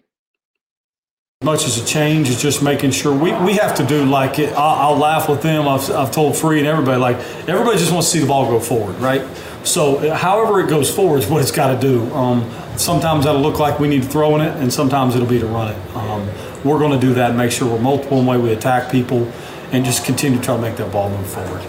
Much 1.44 1.64
as 1.66 1.80
a 1.80 1.86
change 1.86 2.28
is 2.28 2.42
just 2.42 2.64
making 2.64 2.90
sure 2.90 3.16
we, 3.16 3.32
we 3.44 3.52
have 3.52 3.72
to 3.72 3.86
do 3.86 4.04
like 4.04 4.40
it. 4.40 4.52
I'll, 4.54 4.90
I'll 4.90 4.98
laugh 4.98 5.28
with 5.28 5.40
them. 5.40 5.68
I've, 5.68 5.88
I've 5.92 6.10
told 6.10 6.36
Free 6.36 6.58
and 6.58 6.66
everybody 6.66 7.00
like 7.00 7.16
everybody 7.46 7.78
just 7.78 7.92
wants 7.92 8.10
to 8.10 8.18
see 8.18 8.20
the 8.20 8.26
ball 8.26 8.50
go 8.50 8.58
forward, 8.58 8.96
right? 8.96 9.22
So 9.64 10.12
however 10.12 10.58
it 10.58 10.68
goes 10.68 10.92
forward 10.92 11.18
is 11.18 11.28
what 11.28 11.40
it's 11.40 11.52
got 11.52 11.72
to 11.72 11.80
do. 11.80 12.12
Um, 12.12 12.50
sometimes 12.76 13.24
that'll 13.24 13.40
look 13.40 13.60
like 13.60 13.78
we 13.78 13.86
need 13.86 14.02
to 14.02 14.08
throw 14.08 14.34
in 14.34 14.40
it, 14.40 14.56
and 14.56 14.72
sometimes 14.72 15.14
it'll 15.14 15.28
be 15.28 15.38
to 15.38 15.46
run 15.46 15.72
it. 15.72 15.96
Um, 15.96 16.26
we're 16.64 16.80
going 16.80 16.98
to 16.98 17.06
do 17.06 17.14
that, 17.14 17.30
and 17.30 17.38
make 17.38 17.52
sure 17.52 17.70
we're 17.72 17.80
multiple 17.80 18.18
in 18.18 18.24
the 18.24 18.30
way 18.32 18.36
we 18.36 18.52
attack 18.52 18.90
people, 18.90 19.30
and 19.70 19.84
just 19.84 20.04
continue 20.04 20.40
to 20.40 20.44
try 20.44 20.56
to 20.56 20.62
make 20.62 20.76
that 20.78 20.90
ball 20.90 21.08
move 21.08 21.26
forward. 21.28 21.62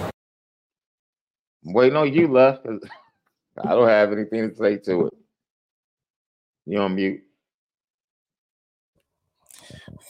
Wait, 1.63 1.93
no, 1.93 2.01
you 2.03 2.27
left. 2.27 2.65
I 3.63 3.69
don't 3.69 3.87
have 3.87 4.11
anything 4.13 4.49
to 4.49 4.55
say 4.55 4.77
to 4.77 5.07
it. 5.07 5.13
You 6.65 6.79
on 6.79 6.95
mute. 6.95 7.21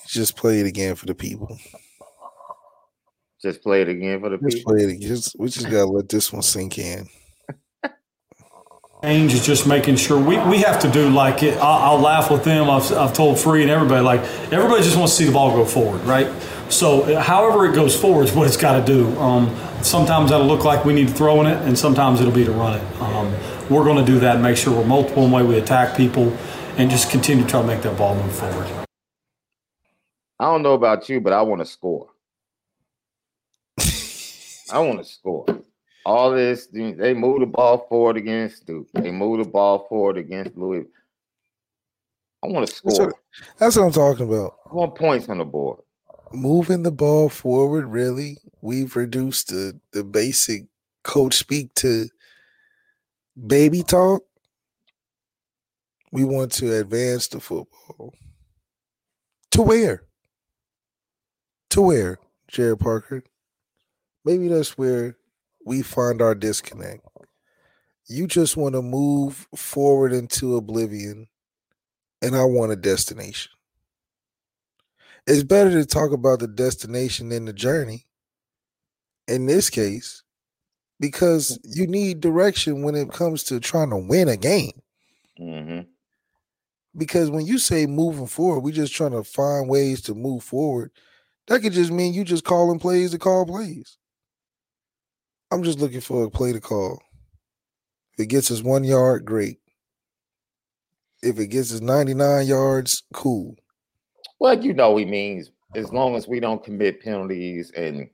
Just 0.10 0.36
play 0.36 0.60
it 0.60 0.66
again 0.66 0.96
for 0.96 1.06
the 1.06 1.16
people. 1.16 1.58
Just 3.42 3.62
play 3.62 3.84
it 3.84 3.90
again 3.90 4.20
for 4.20 4.30
the 4.30 4.38
just 4.38 4.58
people. 4.58 4.74
Play 4.74 4.84
it 4.84 4.90
again. 4.90 5.08
Just, 5.08 5.36
we 5.40 5.48
just 5.48 5.70
gotta 5.70 5.86
let 5.86 6.10
this 6.10 6.34
one 6.34 6.42
sink 6.42 6.78
in 6.78 7.08
change 9.04 9.34
is 9.34 9.46
just 9.46 9.66
making 9.66 9.96
sure 9.96 10.20
we, 10.20 10.38
we 10.50 10.58
have 10.58 10.78
to 10.82 10.92
do 10.92 11.10
like 11.10 11.42
it. 11.42 11.58
I'll, 11.58 11.96
I'll, 11.96 12.00
laugh 12.00 12.30
with 12.30 12.44
them. 12.44 12.70
I've, 12.70 12.92
I've 12.92 13.14
told 13.14 13.40
Free 13.40 13.62
and 13.62 13.72
everybody 13.72 14.04
like 14.04 14.20
everybody 14.52 14.84
just 14.84 14.98
wants 14.98 15.16
to 15.16 15.24
see 15.24 15.26
the 15.26 15.32
ball 15.32 15.52
go 15.52 15.64
forward, 15.64 16.02
right? 16.02 16.30
So 16.70 17.18
however 17.20 17.66
it 17.66 17.74
goes 17.74 18.00
forward 18.00 18.26
is 18.26 18.34
what 18.34 18.46
it's 18.46 18.58
got 18.58 18.78
to 18.78 18.86
do. 18.86 19.18
Um, 19.20 19.56
sometimes 19.82 20.32
that'll 20.32 20.46
look 20.46 20.66
like 20.66 20.84
we 20.84 20.94
need 20.94 21.08
to 21.08 21.14
throw 21.14 21.40
in 21.42 21.48
it, 21.48 21.66
and 21.66 21.80
sometimes 21.80 22.20
it'll 22.20 22.34
be 22.34 22.46
to 22.46 22.52
run 22.52 22.78
it. 22.78 23.02
Um, 23.02 23.32
we're 23.70 23.86
going 23.86 24.04
to 24.04 24.12
do 24.12 24.20
that 24.20 24.36
and 24.36 24.44
make 24.44 24.58
sure 24.58 24.76
we're 24.76 24.86
multiple 24.86 25.24
in 25.24 25.32
the 25.32 25.36
way 25.38 25.44
we 25.44 25.58
attack 25.58 25.96
people, 25.96 26.36
and 26.78 26.92
just 26.92 27.10
continue 27.10 27.44
to 27.44 27.50
try 27.50 27.62
to 27.62 27.68
make 27.68 27.82
that 27.84 27.98
ball 27.98 28.16
move 28.16 28.36
forward. 28.36 28.89
I 30.40 30.46
don't 30.46 30.64
know 30.64 30.74
about 30.74 31.10
you, 31.10 31.20
but 31.20 31.34
I 31.34 31.42
want 31.42 31.62
to 31.62 31.66
score. 31.66 32.10
I 34.72 34.80
want 34.80 35.00
to 35.00 35.04
score 35.04 35.46
all 36.10 36.32
this, 36.32 36.68
they 36.68 37.14
move 37.14 37.42
the 37.42 37.46
ball 37.46 37.86
forward 37.88 38.18
against 38.18 38.66
Duke. 38.66 38.88
They 38.94 39.12
move 39.12 39.44
the 39.44 39.50
ball 39.50 39.86
forward 39.88 40.18
against 40.18 40.58
Louis. 40.58 40.86
I 42.44 42.48
want 42.48 42.68
to 42.68 42.76
score. 42.76 42.92
That's 42.92 43.00
what, 43.00 43.16
that's 43.58 43.76
what 43.76 43.86
I'm 43.86 43.92
talking 43.92 44.28
about. 44.28 44.56
I 44.72 44.74
want 44.74 44.96
points 44.96 45.30
on 45.30 45.38
the 45.38 45.46
board. 45.46 45.80
Moving 46.32 46.84
the 46.84 46.92
ball 46.92 47.30
forward, 47.30 47.86
really? 47.86 48.38
We've 48.62 48.96
reduced 48.96 49.50
the, 49.50 49.80
the 49.92 50.04
basic 50.04 50.66
coach 51.04 51.36
speak 51.36 51.74
to 51.76 52.08
baby 53.46 53.84
talk. 53.84 54.24
We 56.12 56.24
want 56.24 56.52
to 56.54 56.80
advance 56.80 57.28
the 57.28 57.40
football. 57.40 58.16
To 59.52 59.62
where? 59.62 60.04
To 61.72 61.82
where, 61.82 62.20
Gerad 62.52 62.80
Parker? 62.80 63.24
Maybe 64.26 64.48
that's 64.48 64.78
where 64.78 65.18
we 65.66 65.82
find 65.82 66.22
our 66.22 66.36
disconnect. 66.36 67.06
You 68.08 68.26
just 68.26 68.58
want 68.58 68.74
to 68.74 68.82
move 68.82 69.48
forward 69.56 70.14
into 70.14 70.56
oblivion, 70.56 71.28
and 72.22 72.36
I 72.36 72.44
want 72.44 72.72
a 72.72 72.76
destination. 72.76 73.52
It's 75.28 75.44
better 75.44 75.70
to 75.72 75.86
talk 75.86 76.12
about 76.12 76.40
the 76.40 76.48
destination 76.48 77.30
than 77.30 77.46
the 77.46 77.54
journey 77.54 78.08
in 79.28 79.46
this 79.46 79.70
case, 79.70 80.24
because 81.00 81.60
you 81.64 81.86
need 81.86 82.20
direction 82.20 82.82
when 82.82 82.96
it 82.96 83.12
comes 83.12 83.44
to 83.44 83.60
trying 83.60 83.92
to 83.92 83.98
win 83.98 84.28
a 84.28 84.38
game. 84.38 84.82
Mm-hmm. 85.40 85.82
Because 86.98 87.30
when 87.30 87.46
you 87.46 87.60
say 87.60 87.86
moving 87.86 88.26
forward, 88.26 88.62
we're 88.62 88.74
just 88.74 88.96
trying 88.96 89.12
to 89.12 89.24
find 89.24 89.70
ways 89.70 90.02
to 90.02 90.16
move 90.16 90.44
forward. 90.44 90.92
That 91.50 91.64
could 91.64 91.74
just 91.74 91.92
mean 91.92 92.14
you 92.14 92.24
just 92.24 92.44
calling 92.44 92.80
plays 92.80 93.12
to 93.12 93.18
call 93.18 93.46
plays. 93.46 93.98
I'm 95.52 95.64
just 95.64 95.80
looking 95.80 96.00
for 96.00 96.24
a 96.24 96.30
play 96.30 96.54
to 96.54 96.62
call. 96.62 97.02
If 98.14 98.26
it 98.26 98.28
gets 98.28 98.52
us 98.52 98.62
one 98.62 98.84
yard, 98.84 99.26
great. 99.26 99.58
If 101.24 101.40
it 101.40 101.48
gets 101.48 101.74
us 101.74 101.82
99 101.82 102.46
yards, 102.46 103.04
cool. 103.14 103.56
Well, 104.40 104.64
you 104.64 104.74
know 104.74 104.96
he 104.96 105.06
means 105.06 105.52
as 105.76 105.92
long 105.92 106.16
as 106.16 106.28
we 106.28 106.40
don't 106.40 106.64
commit 106.64 107.02
penalties 107.02 107.72
and 107.72 108.08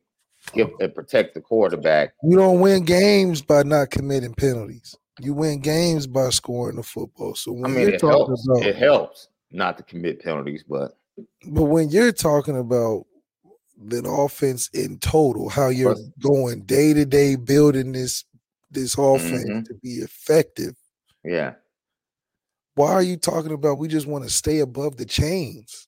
give 0.53 0.69
and 0.79 0.95
protect 0.95 1.33
the 1.33 1.41
quarterback. 1.41 2.13
You 2.23 2.37
don't 2.37 2.61
win 2.61 2.85
games 2.85 3.41
by 3.41 3.63
not 3.63 3.91
committing 3.91 4.33
penalties. 4.33 4.95
You 5.19 5.33
win 5.33 5.59
games 5.59 6.07
by 6.07 6.29
scoring 6.29 6.77
the 6.77 6.83
football. 6.83 7.35
So 7.35 7.51
I 7.65 7.67
mean, 7.67 7.89
it 7.89 8.01
helps. 8.01 8.47
About, 8.47 8.65
it 8.65 8.75
helps 8.77 9.27
not 9.51 9.77
to 9.77 9.83
commit 9.83 10.23
penalties, 10.23 10.63
but 10.67 10.97
but 11.47 11.63
when 11.63 11.89
you're 11.89 12.11
talking 12.11 12.57
about 12.57 13.05
than 13.77 14.05
offense 14.05 14.69
in 14.69 14.99
total. 14.99 15.49
How 15.49 15.69
you're 15.69 15.95
going 16.21 16.61
day 16.61 16.93
to 16.93 17.05
day 17.05 17.35
building 17.35 17.91
this 17.91 18.23
this 18.71 18.97
offense 18.97 19.49
mm-hmm. 19.49 19.63
to 19.63 19.73
be 19.75 19.95
effective. 19.95 20.75
Yeah. 21.23 21.53
Why 22.75 22.91
are 22.91 23.01
you 23.01 23.17
talking 23.17 23.53
about 23.53 23.77
we 23.77 23.87
just 23.87 24.07
want 24.07 24.25
to 24.25 24.29
stay 24.29 24.59
above 24.59 24.97
the 24.97 25.05
chains? 25.05 25.87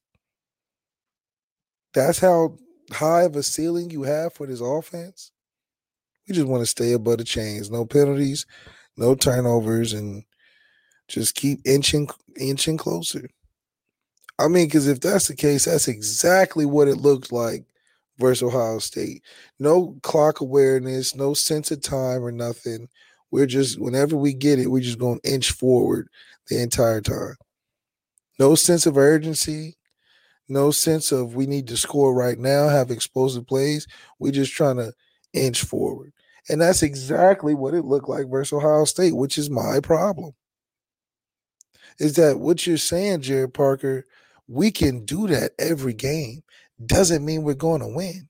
That's 1.94 2.20
how 2.20 2.58
high 2.92 3.24
of 3.24 3.36
a 3.36 3.44
ceiling 3.44 3.90
you 3.90 4.04
have 4.04 4.34
for 4.34 4.48
this 4.48 4.62
offense. 4.62 5.32
We 6.28 6.36
just 6.36 6.48
want 6.48 6.62
to 6.62 6.68
stay 6.68 6.94
above 6.94 7.18
the 7.18 7.24
chains. 7.24 7.70
No 7.70 7.86
penalties, 7.86 8.46
no 8.96 9.16
turnovers, 9.16 9.94
and 9.94 10.24
just 11.08 11.36
keep 11.36 11.60
inching 11.66 12.10
inching 12.40 12.78
closer. 12.78 13.30
I 14.40 14.48
mean, 14.48 14.68
because 14.68 14.88
if 14.88 15.02
that's 15.02 15.28
the 15.28 15.36
case, 15.36 15.66
that's 15.66 15.88
exactly 15.88 16.66
what 16.66 16.88
it 16.88 16.98
looks 16.98 17.32
like 17.32 17.66
versus 18.18 18.44
Ohio 18.44 18.80
State. 18.80 19.24
No 19.60 19.98
clock 20.04 20.42
awareness, 20.42 21.16
no 21.16 21.34
sense 21.34 21.72
of 21.72 21.82
time 21.82 22.24
or 22.24 22.32
nothing. 22.32 22.88
We're 23.32 23.46
just 23.46 23.80
whenever 23.80 24.16
we 24.16 24.34
get 24.34 24.60
it, 24.60 24.68
we're 24.68 24.82
just 24.82 25.00
going 25.00 25.20
to 25.20 25.34
inch 25.34 25.52
forward 25.52 26.08
the 26.48 26.62
entire 26.62 27.02
time. 27.02 27.36
No 28.40 28.56
sense 28.56 28.86
of 28.86 28.98
urgency, 28.98 29.78
no 30.48 30.72
sense 30.72 31.12
of 31.12 31.36
we 31.36 31.46
need 31.46 31.68
to 31.68 31.78
score 31.78 32.14
right 32.14 32.38
now, 32.38 32.70
have 32.70 32.92
explosive 32.92 33.46
plays. 33.48 33.88
We're 34.20 34.32
just 34.32 34.54
trying 34.54 34.78
to 34.78 34.94
inch 35.34 35.64
forward. 35.64 36.14
And 36.50 36.62
that's 36.62 36.84
exactly 36.84 37.54
what 37.54 37.74
it 37.74 37.84
looked 37.84 38.08
like 38.08 38.28
versus 38.30 38.54
Ohio 38.54 38.86
State, 38.86 39.16
which 39.16 39.38
is 39.38 39.50
my 39.50 39.80
problem. 39.82 40.34
Is 42.00 42.16
that 42.16 42.40
what 42.40 42.66
you're 42.66 42.78
saying, 42.78 43.22
Gerad 43.22 43.54
Parker? 43.54 44.06
We 44.48 44.72
can 44.72 45.04
do 45.04 45.28
that 45.28 45.52
every 45.60 45.94
game 45.94 46.44
doesn't 46.86 47.26
mean 47.26 47.44
we're 47.44 47.54
going 47.56 47.82
to 47.82 47.88
win. 47.88 48.30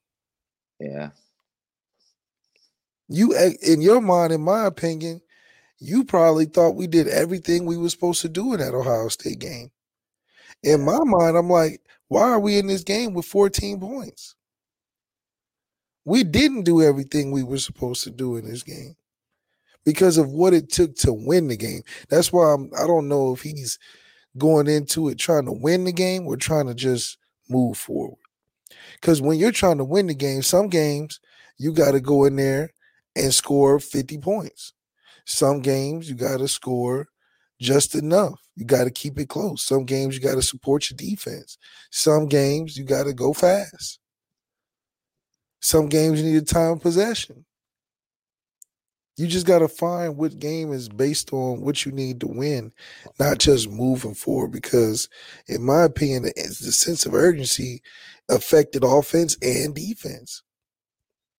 Yeah. 0.80 1.10
You, 3.10 3.36
eh, 3.36 3.54
in 3.62 3.82
your 3.82 4.02
mind, 4.02 4.34
in 4.34 4.42
my 4.42 4.66
opinion, 4.66 5.22
you 5.80 6.04
probably 6.04 6.46
thought 6.46 6.76
we 6.76 6.88
did 6.88 7.08
everything 7.08 7.66
we 7.66 7.78
were 7.78 7.90
supposed 7.90 8.22
to 8.22 8.30
do 8.30 8.54
in 8.54 8.60
that 8.60 8.74
Ohio 8.74 9.08
State 9.10 9.40
game. 9.40 9.72
In 10.64 10.84
my 10.86 11.00
mind, 11.04 11.38
I'm 11.38 11.50
like, 11.50 11.82
why 12.08 12.24
are 12.24 12.40
we 12.40 12.58
in 12.58 12.68
this 12.68 12.84
game 12.84 13.14
with 13.14 13.26
14 13.26 13.80
points? 13.80 14.36
We 16.06 16.24
didn't 16.24 16.64
do 16.64 16.82
everything 16.82 17.32
we 17.32 17.44
were 17.44 17.60
supposed 17.60 18.04
to 18.06 18.12
do 18.12 18.38
in 18.38 18.46
this 18.50 18.64
game 18.64 18.96
because 19.86 20.18
of 20.18 20.32
what 20.32 20.54
it 20.54 20.70
took 20.72 20.96
to 20.98 21.14
win 21.14 21.48
the 21.48 21.58
game. 21.58 21.82
That's 22.10 22.32
why 22.32 22.54
I'm, 22.54 22.72
I 22.78 22.88
don't 22.88 23.08
know 23.10 23.34
if 23.34 23.42
he's 23.42 23.80
going 24.38 24.68
into 24.68 25.10
it 25.10 25.18
trying 25.18 25.46
to 25.46 25.52
win 25.52 25.86
the 25.86 25.94
game 25.94 26.28
or 26.28 26.38
trying 26.38 26.68
to 26.68 26.76
just 26.76 27.18
move 27.50 27.78
forward. 27.78 28.20
Because 29.00 29.22
when 29.22 29.38
you're 29.38 29.52
trying 29.52 29.78
to 29.78 29.84
win 29.84 30.08
the 30.08 30.14
game, 30.14 30.42
some 30.42 30.68
games 30.68 31.20
you 31.58 31.72
got 31.72 31.92
to 31.92 32.02
go 32.02 32.26
in 32.26 32.36
there 32.36 32.72
and 33.16 33.34
score 33.34 33.80
50 33.80 34.18
points. 34.20 34.74
Some 35.26 35.62
games 35.62 36.10
you 36.10 36.16
got 36.16 36.38
to 36.38 36.48
score 36.48 37.08
just 37.60 37.96
enough. 37.96 38.40
You 38.56 38.66
got 38.66 38.86
to 38.86 38.92
keep 38.92 39.20
it 39.20 39.30
close. 39.30 39.64
Some 39.64 39.86
games 39.86 40.16
you 40.16 40.22
got 40.22 40.36
to 40.36 40.42
support 40.42 40.90
your 40.90 40.98
defense. 40.98 41.58
Some 41.92 42.28
games 42.28 42.78
you 42.78 42.86
got 42.86 43.04
to 43.04 43.14
go 43.14 43.34
fast. 43.34 44.00
Some 45.60 45.90
games 45.90 46.22
you 46.22 46.32
need 46.32 46.42
a 46.42 46.46
time 46.46 46.80
possession. 46.80 47.46
You 49.18 49.26
just 49.26 49.48
got 49.48 49.60
to 49.60 49.68
find 49.68 50.16
what 50.16 50.38
game 50.38 50.72
is 50.72 50.90
based 50.90 51.34
on 51.34 51.62
what 51.62 51.86
you 51.86 51.92
need 51.92 52.20
to 52.22 52.28
win, 52.28 52.72
not 53.20 53.40
just 53.40 53.68
moving 53.68 54.14
forward. 54.14 54.52
Because, 54.52 55.10
in 55.48 55.64
my 55.64 55.84
opinion, 55.84 56.24
the, 56.24 56.34
the 56.36 56.72
sense 56.72 57.06
of 57.06 57.16
urgency 57.16 57.82
affected 58.30 58.84
offense 58.84 59.36
and 59.42 59.74
defense. 59.74 60.44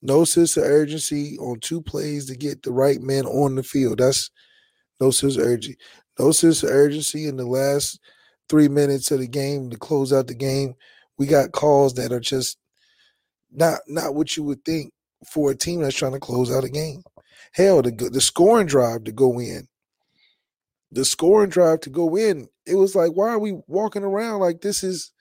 No 0.03 0.25
sense 0.25 0.57
of 0.57 0.65
urgency 0.65 1.39
on 1.39 1.61
two 1.61 1.81
plays 1.81 2.27
to 2.27 2.37
get 2.37 2.63
the 2.63 2.73
right 2.73 3.01
men 3.01 3.27
on 3.27 3.55
the 3.55 3.63
field. 3.63 3.99
That's 3.99 4.31
no 5.01 5.13
sense 5.13 5.37
of 5.37 5.45
urgency. 5.45 5.79
No 6.19 6.33
sense 6.33 6.65
of 6.65 6.71
urgency 6.71 7.27
in 7.27 7.37
the 7.37 7.47
last 7.47 8.01
three 8.49 8.69
minutes 8.69 9.13
of 9.13 9.21
the 9.21 9.29
game 9.29 9.71
to 9.71 9.77
close 9.77 10.13
out 10.13 10.27
the 10.27 10.35
game. 10.35 10.75
We 11.17 11.27
got 11.27 11.53
calls 11.53 11.95
that 11.95 12.13
are 12.13 12.21
just 12.21 12.59
not 13.53 13.81
not 13.87 14.15
what 14.15 14.37
you 14.37 14.43
would 14.45 14.65
think 14.65 14.93
for 15.31 15.51
a 15.51 15.57
team 15.57 15.81
that's 15.81 15.97
trying 15.97 16.13
to 16.13 16.21
close 16.21 16.51
out 16.51 16.65
a 16.65 16.69
game. 16.69 17.03
Hell, 17.53 17.83
the 17.83 17.91
the 17.91 18.21
scoring 18.21 18.67
drive 18.67 19.05
to 19.05 19.13
go 19.13 19.39
in, 19.41 19.69
the 20.93 21.05
scoring 21.05 21.51
drive 21.51 21.81
to 21.81 21.91
go 21.91 22.17
in. 22.17 22.49
It 22.67 22.77
was 22.77 22.95
like, 22.95 23.13
why 23.13 23.31
are 23.31 23.39
we 23.39 23.61
walking 23.67 24.05
around 24.05 24.41
like 24.41 24.61
this 24.61 24.83
is 24.83 25.13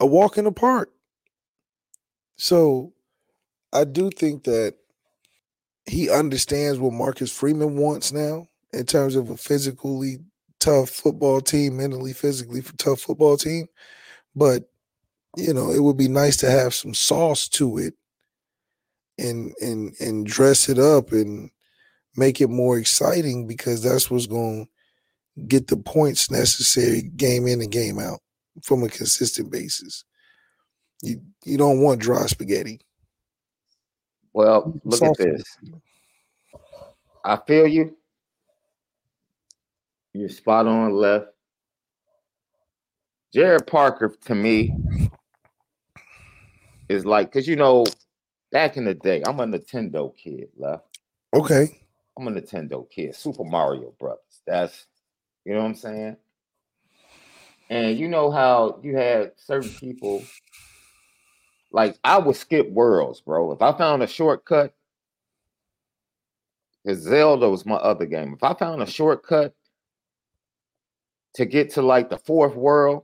a 0.00 0.06
walk 0.06 0.38
in 0.38 0.44
the 0.44 0.52
park? 0.52 0.90
So, 2.36 2.92
I 3.72 3.84
do 3.84 4.10
think 4.10 4.44
that 4.44 4.74
he 5.86 6.10
understands 6.10 6.78
what 6.78 6.92
Marcus 6.92 7.30
Freeman 7.30 7.76
wants 7.76 8.12
now 8.12 8.48
in 8.72 8.86
terms 8.86 9.16
of 9.16 9.30
a 9.30 9.36
physically 9.36 10.18
tough 10.60 10.90
football 10.90 11.40
team, 11.40 11.76
mentally, 11.76 12.12
physically 12.12 12.62
tough 12.78 13.00
football 13.00 13.36
team. 13.36 13.66
But 14.34 14.64
you 15.36 15.52
know, 15.52 15.70
it 15.70 15.82
would 15.82 15.96
be 15.96 16.08
nice 16.08 16.36
to 16.38 16.50
have 16.50 16.74
some 16.74 16.94
sauce 16.94 17.48
to 17.50 17.78
it 17.78 17.94
and 19.18 19.52
and 19.60 19.94
and 20.00 20.26
dress 20.26 20.68
it 20.68 20.78
up 20.78 21.12
and 21.12 21.50
make 22.16 22.40
it 22.40 22.48
more 22.48 22.78
exciting 22.78 23.46
because 23.46 23.82
that's 23.82 24.10
what's 24.10 24.26
going 24.26 24.66
to 24.66 25.42
get 25.42 25.66
the 25.66 25.76
points 25.76 26.30
necessary 26.30 27.02
game 27.16 27.46
in 27.46 27.60
and 27.60 27.72
game 27.72 27.98
out 27.98 28.20
from 28.62 28.82
a 28.82 28.88
consistent 28.88 29.50
basis. 29.50 30.04
You 31.02 31.20
you 31.44 31.58
don't 31.58 31.80
want 31.80 32.00
dry 32.00 32.26
spaghetti. 32.26 32.80
Well, 34.32 34.64
mm, 34.64 34.80
look 34.84 35.02
at 35.02 35.16
this. 35.18 35.44
I 37.24 37.36
feel 37.46 37.66
you. 37.66 37.96
You're 40.12 40.28
spot 40.28 40.66
on 40.66 40.92
left. 40.92 41.26
Gerad 43.34 43.66
Parker 43.66 44.14
to 44.26 44.34
me 44.34 44.72
is 46.88 47.04
like 47.04 47.32
because 47.32 47.48
you 47.48 47.56
know 47.56 47.84
back 48.54 48.76
in 48.76 48.84
the 48.84 48.94
day, 48.94 49.20
I'm 49.26 49.40
a 49.40 49.46
Nintendo 49.46 50.16
kid, 50.16 50.48
left. 50.56 51.00
Okay. 51.34 51.80
I'm 52.16 52.28
a 52.28 52.30
Nintendo 52.30 52.88
kid. 52.88 53.16
Super 53.16 53.44
Mario 53.44 53.92
Brothers. 53.98 54.42
That's 54.46 54.86
you 55.44 55.52
know 55.52 55.60
what 55.60 55.66
I'm 55.66 55.74
saying. 55.74 56.16
And 57.68 57.98
you 57.98 58.08
know 58.08 58.30
how 58.30 58.78
you 58.82 58.96
had 58.96 59.32
certain 59.36 59.70
people 59.70 60.22
like 61.72 61.98
I 62.04 62.18
would 62.18 62.36
skip 62.36 62.70
worlds, 62.70 63.20
bro. 63.20 63.50
If 63.50 63.60
I 63.60 63.76
found 63.76 64.02
a 64.04 64.06
shortcut, 64.06 64.72
because 66.84 67.00
Zelda 67.00 67.50
was 67.50 67.66
my 67.66 67.76
other 67.76 68.06
game. 68.06 68.34
If 68.34 68.44
I 68.44 68.54
found 68.54 68.80
a 68.82 68.86
shortcut 68.86 69.54
to 71.34 71.44
get 71.44 71.70
to 71.70 71.82
like 71.82 72.08
the 72.10 72.18
fourth 72.18 72.54
world, 72.54 73.02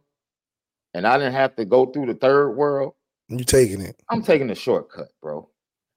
and 0.94 1.06
I 1.06 1.18
didn't 1.18 1.32
have 1.32 1.56
to 1.56 1.64
go 1.64 1.86
through 1.86 2.06
the 2.06 2.14
third 2.14 2.52
world, 2.52 2.94
you 3.38 3.44
taking 3.44 3.80
it? 3.80 4.00
I'm 4.10 4.22
taking 4.22 4.48
the 4.48 4.54
shortcut, 4.54 5.08
bro. 5.22 5.48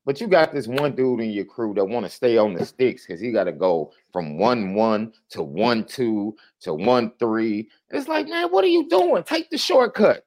But 0.06 0.20
you 0.20 0.28
got 0.28 0.54
this 0.54 0.68
one 0.68 0.96
dude 0.96 1.22
in 1.22 1.32
your 1.32 1.46
crew 1.46 1.74
that 1.76 1.86
want 1.86 2.06
to 2.06 2.12
stay 2.12 2.38
on 2.38 2.54
the 2.54 2.66
sticks 2.66 3.06
because 3.06 3.22
he 3.22 3.32
got 3.32 3.46
to 3.46 3.54
go 3.54 3.94
from 4.12 4.38
one 4.38 4.74
one 4.74 5.14
to 5.30 5.42
one 5.42 5.86
two 5.86 6.36
to 6.62 6.74
one 6.74 7.14
three. 7.20 7.70
It's 7.90 8.08
like, 8.08 8.28
man, 8.28 8.50
what 8.50 8.66
are 8.66 8.68
you 8.68 8.90
doing? 8.90 9.24
Take 9.24 9.50
the 9.50 9.58
shortcut. 9.58 10.26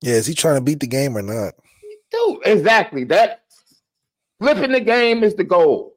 Yeah, 0.00 0.14
is 0.14 0.26
he 0.26 0.34
trying 0.34 0.56
to 0.56 0.60
beat 0.60 0.80
the 0.80 0.86
game 0.86 1.16
or 1.16 1.22
not? 1.22 1.54
Dude, 2.12 2.46
exactly. 2.46 3.04
That 3.04 3.42
flipping 4.38 4.72
the 4.72 4.80
game 4.80 5.24
is 5.24 5.34
the 5.34 5.44
goal. 5.44 5.96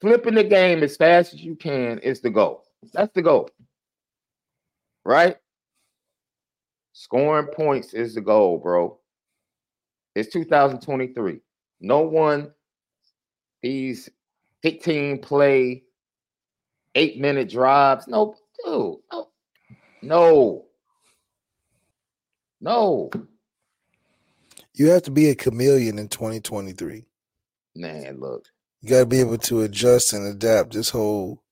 Flipping 0.00 0.34
the 0.34 0.44
game 0.44 0.82
as 0.82 0.96
fast 0.96 1.34
as 1.34 1.40
you 1.40 1.56
can 1.56 1.98
is 1.98 2.20
the 2.20 2.30
goal. 2.30 2.64
That's 2.92 3.12
the 3.14 3.22
goal. 3.22 3.50
Right? 5.04 5.36
Scoring 6.94 7.48
points 7.48 7.92
is 7.92 8.14
the 8.14 8.20
goal, 8.20 8.56
bro. 8.56 8.96
It's 10.14 10.32
2023. 10.32 11.40
No 11.80 12.02
one, 12.02 12.52
these 13.62 14.08
15 14.62 15.18
play, 15.18 15.82
eight 16.94 17.18
minute 17.18 17.50
drives. 17.50 18.06
No, 18.06 18.36
dude, 18.64 18.98
no, 19.12 19.28
no, 20.02 20.66
no. 22.60 23.10
You 24.74 24.90
have 24.90 25.02
to 25.02 25.10
be 25.10 25.30
a 25.30 25.34
chameleon 25.34 25.98
in 25.98 26.06
2023. 26.06 27.04
Man, 27.74 28.20
look. 28.20 28.46
You 28.82 28.90
got 28.90 29.00
to 29.00 29.06
be 29.06 29.18
able 29.18 29.38
to 29.38 29.62
adjust 29.62 30.12
and 30.12 30.28
adapt 30.28 30.72
this 30.72 30.90
whole. 30.90 31.42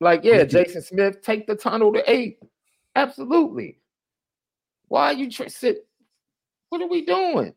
Like, 0.00 0.24
yeah, 0.24 0.44
Jason 0.44 0.82
Smith, 0.82 1.22
take 1.22 1.46
the 1.46 1.54
tunnel 1.54 1.90
to 1.94 2.10
eight. 2.10 2.38
Absolutely. 2.94 3.78
Why 4.94 5.06
are 5.06 5.14
you 5.14 5.28
tr- 5.28 5.48
sit? 5.48 5.88
What 6.68 6.80
are 6.80 6.86
we 6.86 7.04
doing? 7.04 7.52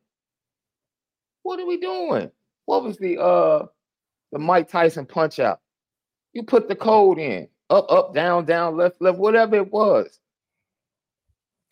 What 1.44 1.60
are 1.60 1.68
we 1.68 1.78
doing? 1.78 2.32
What 2.66 2.84
was 2.84 2.98
the 2.98 3.22
uh 3.22 3.68
the 4.32 4.40
Mike 4.40 4.72
Tyson 4.72 5.06
punch 5.06 5.38
out? 5.38 5.60
You 6.34 6.42
put 6.42 6.68
the 6.68 6.76
code 6.76 7.20
in 7.20 7.48
up, 7.70 7.92
up, 7.92 8.16
down, 8.16 8.46
down, 8.46 8.76
left, 8.76 8.96
left, 9.00 9.20
whatever 9.20 9.56
it 9.56 9.72
was. 9.72 10.20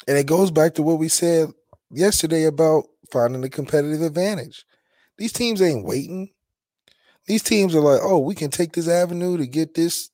And 0.08 0.20
it 0.20 0.28
goes 0.28 0.52
back 0.52 0.76
to 0.76 0.84
what 0.84 1.00
we 1.00 1.08
said 1.08 1.50
yesterday 1.90 2.44
about 2.44 2.84
finding 3.12 3.42
the 3.42 3.50
competitive 3.50 4.04
advantage. 4.04 4.66
These 5.18 5.34
teams 5.34 5.64
ain't 5.64 5.84
waiting. 5.84 6.30
These 7.26 7.42
teams 7.42 7.74
are 7.74 7.82
like, 7.82 8.02
oh, 8.04 8.20
we 8.20 8.36
can 8.36 8.52
take 8.52 8.74
this 8.74 8.88
avenue 8.88 9.36
to 9.38 9.48
get 9.48 9.74
this 9.74 10.12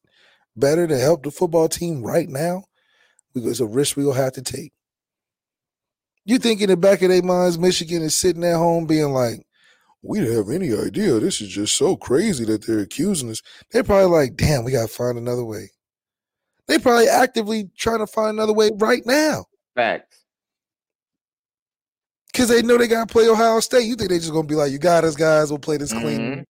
better 0.56 0.88
to 0.88 0.98
help 0.98 1.24
the 1.24 1.32
football 1.32 1.68
team 1.68 2.04
right 2.04 2.30
now. 2.30 2.64
It's 3.36 3.60
a 3.60 3.66
risk 3.66 3.98
we'll 3.98 4.14
have 4.14 4.32
to 4.32 4.42
take. 4.42 4.72
You 6.26 6.38
think 6.38 6.62
in 6.62 6.70
the 6.70 6.78
back 6.78 7.02
of 7.02 7.10
their 7.10 7.24
minds, 7.24 7.58
Michigan 7.58 8.04
is 8.04 8.16
sitting 8.16 8.44
at 8.44 8.56
home 8.56 8.86
being 8.86 9.12
like, 9.12 9.46
we 10.04 10.20
didn't 10.20 10.38
have 10.38 10.50
any 10.50 10.74
idea. 10.74 11.20
This 11.20 11.42
is 11.42 11.50
just 11.50 11.76
so 11.76 11.96
crazy 11.96 12.46
that 12.46 12.66
they're 12.66 12.80
accusing 12.80 13.30
us. 13.30 13.42
They're 13.72 13.84
probably 13.84 14.10
like, 14.10 14.36
damn, 14.36 14.64
we 14.64 14.72
got 14.72 14.88
to 14.88 14.94
find 14.94 15.18
another 15.18 15.44
way. 15.44 15.70
They 16.68 16.80
probably 16.80 17.08
actively 17.08 17.70
trying 17.78 18.00
to 18.00 18.08
find 18.08 18.30
another 18.30 18.54
way 18.54 18.72
right 18.76 19.06
now. 19.06 19.46
Facts. 19.76 20.24
Because 22.32 22.50
they 22.50 22.62
know 22.62 22.78
they 22.78 22.88
got 22.88 23.08
to 23.08 23.12
play 23.12 23.28
Ohio 23.28 23.60
State. 23.60 23.86
You 23.86 23.96
think 23.96 24.10
they're 24.10 24.20
just 24.20 24.32
going 24.32 24.48
to 24.48 24.52
be 24.52 24.56
like, 24.56 24.72
you 24.72 24.80
got 24.80 25.04
us, 25.04 25.16
guys. 25.16 25.52
We'll 25.52 25.60
play 25.60 25.78
this 25.78 25.92
clean. 25.92 26.20
Mm-hmm. 26.20 26.42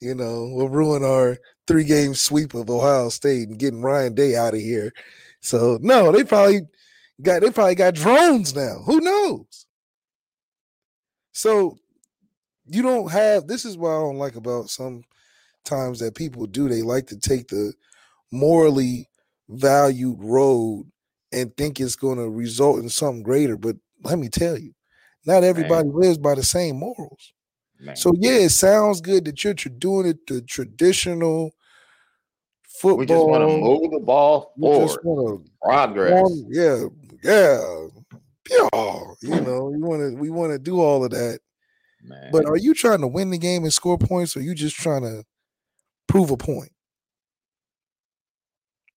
You 0.00 0.14
know, 0.14 0.48
we'll 0.52 0.68
ruin 0.68 1.04
our 1.04 1.38
three 1.66 1.84
game 1.84 2.14
sweep 2.14 2.54
of 2.54 2.70
Ohio 2.70 3.08
State 3.08 3.48
and 3.48 3.58
getting 3.58 3.82
Ryan 3.82 4.14
Day 4.14 4.36
out 4.36 4.54
of 4.54 4.60
here. 4.60 4.92
So, 5.40 5.78
no, 5.82 6.12
they 6.12 6.24
probably 6.24 6.60
got 7.22 7.42
they 7.42 7.50
probably 7.50 7.74
got 7.74 7.94
drones 7.94 8.54
now. 8.54 8.82
Who 8.86 9.00
knows? 9.00 9.66
So 11.32 11.76
you 12.66 12.82
don't 12.82 13.10
have 13.10 13.46
this 13.46 13.64
is 13.64 13.76
what 13.76 13.90
I 13.90 14.00
don't 14.00 14.18
like 14.18 14.36
about 14.36 14.70
some 14.70 15.04
times 15.64 16.00
that 16.00 16.14
people 16.14 16.46
do. 16.46 16.68
They 16.68 16.82
like 16.82 17.06
to 17.08 17.18
take 17.18 17.48
the 17.48 17.74
morally 18.30 19.08
valued 19.48 20.18
road 20.20 20.90
and 21.32 21.54
think 21.56 21.80
it's 21.80 21.96
going 21.96 22.18
to 22.18 22.28
result 22.28 22.80
in 22.80 22.88
something 22.88 23.22
greater. 23.22 23.56
But 23.56 23.76
let 24.02 24.18
me 24.18 24.28
tell 24.28 24.58
you, 24.58 24.72
not 25.26 25.44
everybody 25.44 25.88
Man. 25.88 25.96
lives 25.96 26.18
by 26.18 26.34
the 26.34 26.42
same 26.42 26.76
morals. 26.76 27.32
Man. 27.80 27.96
So 27.96 28.12
yeah, 28.16 28.32
it 28.32 28.50
sounds 28.50 29.00
good 29.00 29.24
that 29.24 29.42
you're 29.42 29.54
doing 29.54 30.06
it 30.06 30.26
the 30.26 30.42
traditional 30.42 31.52
football. 32.62 32.98
We 32.98 33.06
just 33.06 33.26
want 33.26 33.42
to 33.42 33.56
move 33.56 33.90
the 33.90 34.00
ball 34.00 34.52
forward. 34.60 35.48
Progress. 35.62 36.30
yeah, 36.48 36.84
yeah, 37.24 37.86
yeah. 38.50 38.68
You 39.22 39.40
know, 39.40 39.72
you 39.72 39.84
want 39.84 40.02
to 40.02 40.16
we 40.16 40.30
want 40.30 40.52
to 40.52 40.58
do 40.58 40.80
all 40.80 41.04
of 41.04 41.10
that. 41.10 41.40
Man. 42.02 42.30
But 42.30 42.44
are 42.44 42.58
you 42.58 42.74
trying 42.74 43.00
to 43.00 43.06
win 43.06 43.30
the 43.30 43.38
game 43.38 43.64
and 43.64 43.72
score 43.72 43.96
points, 43.96 44.36
or 44.36 44.40
you 44.42 44.54
just 44.54 44.76
trying 44.76 45.02
to 45.02 45.24
prove 46.06 46.30
a 46.30 46.36
point? 46.36 46.70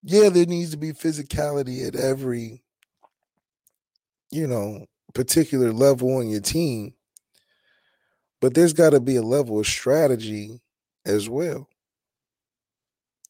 Yeah, 0.03 0.29
there 0.29 0.45
needs 0.45 0.71
to 0.71 0.77
be 0.77 0.91
physicality 0.91 1.87
at 1.87 1.95
every, 1.95 2.61
you 4.29 4.45
know, 4.45 4.85
particular 5.13 5.71
level 5.71 6.17
on 6.17 6.29
your 6.29 6.41
team. 6.41 6.93
But 8.41 8.53
there's 8.53 8.73
got 8.73 8.91
to 8.91 8.99
be 8.99 9.15
a 9.15 9.21
level 9.21 9.59
of 9.59 9.67
strategy 9.67 10.59
as 11.05 11.27
well. 11.29 11.67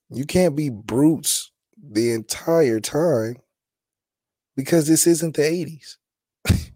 You 0.09 0.25
can't 0.25 0.55
be 0.55 0.69
brutes 0.69 1.51
the 1.81 2.11
entire 2.11 2.79
time 2.79 3.37
because 4.57 4.87
this 4.87 5.07
isn't 5.07 5.37
the 5.37 5.43
80s. 5.43 5.95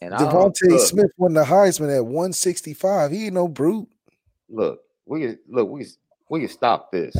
And 0.00 0.14
DeVonta 0.14 0.78
Smith 0.78 1.10
won 1.16 1.34
the 1.34 1.42
Heisman 1.42 1.94
at 1.96 2.04
165. 2.04 3.10
He 3.10 3.24
ain't 3.24 3.34
no 3.34 3.48
brute. 3.48 3.88
Look, 4.48 4.80
we 5.06 5.34
look, 5.48 5.68
we 5.68 5.84
we 6.30 6.38
can 6.38 6.48
stop 6.48 6.92
this, 6.92 7.16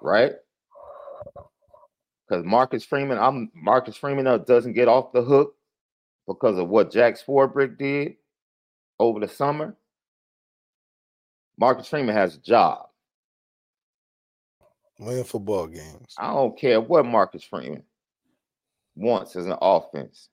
right? 0.00 0.34
Because 2.28 2.44
Marcus 2.44 2.84
Freeman, 2.84 3.18
I'm 3.18 3.50
Marcus 3.54 3.96
Freeman 3.96 4.44
doesn't 4.44 4.74
get 4.74 4.86
off 4.86 5.12
the 5.12 5.22
hook 5.22 5.56
because 6.28 6.58
of 6.58 6.68
what 6.68 6.92
Jack 6.92 7.18
Swarbrick 7.18 7.76
did 7.76 8.14
over 9.00 9.18
the 9.18 9.26
summer. 9.26 9.74
Marcus 11.58 11.88
Freeman 11.88 12.14
has 12.14 12.36
a 12.36 12.40
job. 12.40 12.89
Win 15.00 15.24
football 15.24 15.66
games. 15.66 16.14
I 16.18 16.28
don't 16.34 16.58
care 16.58 16.78
what 16.78 17.06
Marcus 17.06 17.42
Freeman 17.42 17.82
wants 18.94 19.34
as 19.34 19.46
an 19.46 19.56
offense. 19.62 20.28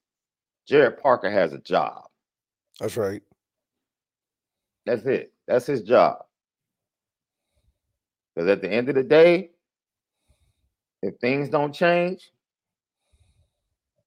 Gerad 0.70 1.02
Parker 1.02 1.32
has 1.32 1.54
a 1.54 1.58
job. 1.60 2.04
That's 2.78 2.98
right. 2.98 3.24
That's 4.86 5.06
it. 5.06 5.32
That's 5.48 5.66
his 5.66 5.84
job. 5.84 6.18
Because 8.36 8.50
at 8.50 8.62
the 8.62 8.70
end 8.70 8.90
of 8.90 8.96
the 8.96 9.04
day, 9.04 9.52
if 11.02 11.16
things 11.22 11.48
don't 11.48 11.74
change, 11.74 12.30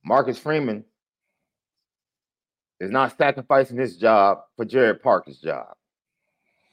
Marcus 0.04 0.38
Freeman 0.38 0.84
is 2.80 2.90
not 2.90 3.16
sacrificing 3.16 3.78
his 3.78 3.96
job 3.96 4.40
for 4.56 4.66
Gerad 4.66 5.00
Parker's 5.00 5.38
job. 5.38 5.74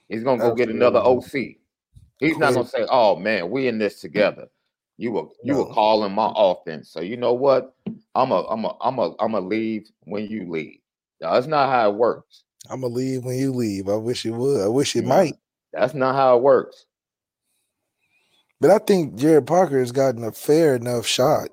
He's 0.10 0.24
gonna 0.24 0.42
go 0.42 0.54
get 0.54 0.70
another 0.70 1.00
OC. 1.00 1.56
He's 2.20 2.38
not 2.38 2.54
gonna 2.54 2.68
say, 2.68 2.86
"Oh 2.90 3.16
man, 3.16 3.50
we 3.50 3.68
in 3.68 3.78
this 3.78 4.02
together." 4.02 4.48
You 4.98 5.12
were 5.12 5.28
you 5.44 5.54
no. 5.54 5.64
were 5.64 5.74
calling 5.74 6.12
my 6.12 6.32
offense, 6.36 6.90
so 6.90 7.02
you 7.02 7.18
know 7.18 7.34
what? 7.34 7.76
I'm 8.16 8.32
a 8.32 8.42
I'm 8.48 8.66
a 8.66 8.76
I'm 8.82 8.98
a 8.98 9.16
I'm 9.20 9.36
a 9.36 9.40
leave 9.40 9.88
when 10.02 10.26
you 10.26 10.50
leave. 10.50 10.80
That's 11.20 11.48
not 11.48 11.70
how 11.70 11.92
it 11.92 11.96
works. 11.96 12.44
I'm 12.70 12.82
gonna 12.82 12.94
leave 12.94 13.24
when 13.24 13.38
you 13.38 13.54
leave. 13.54 13.88
I 13.90 13.96
wish 13.96 14.26
it 14.26 14.32
would. 14.32 14.62
I 14.62 14.68
wish 14.68 14.96
it 14.96 15.04
yeah. 15.04 15.10
might. 15.10 15.36
That's 15.72 15.94
not 15.94 16.16
how 16.16 16.38
it 16.38 16.42
works. 16.42 16.86
But 18.60 18.72
I 18.72 18.80
think 18.80 19.16
Gerad 19.16 19.46
Parker 19.46 19.80
has 19.80 19.92
gotten 19.92 20.24
a 20.24 20.32
fair 20.32 20.76
enough 20.76 21.06
shot. 21.06 21.50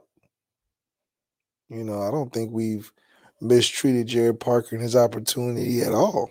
You 1.68 1.84
know, 1.84 2.00
I 2.00 2.10
don't 2.10 2.32
think 2.32 2.50
we've 2.50 2.90
mistreated 3.42 4.08
Gerad 4.08 4.40
Parker 4.40 4.74
and 4.74 4.82
his 4.82 4.96
opportunity 4.96 5.82
at 5.82 5.92
all. 5.92 6.30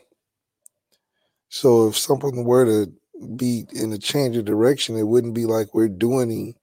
So 1.50 1.90
if 1.90 1.98
something 1.98 2.44
were 2.44 2.66
to 2.66 2.92
be 3.38 3.66
in 3.74 3.92
a 3.94 3.98
change 3.98 4.38
of 4.38 4.46
direction, 4.46 4.98
it 4.98 5.08
wouldn't 5.08 5.34
be 5.34 5.46
like 5.46 5.74
we're 5.74 5.90
doing 5.90 6.56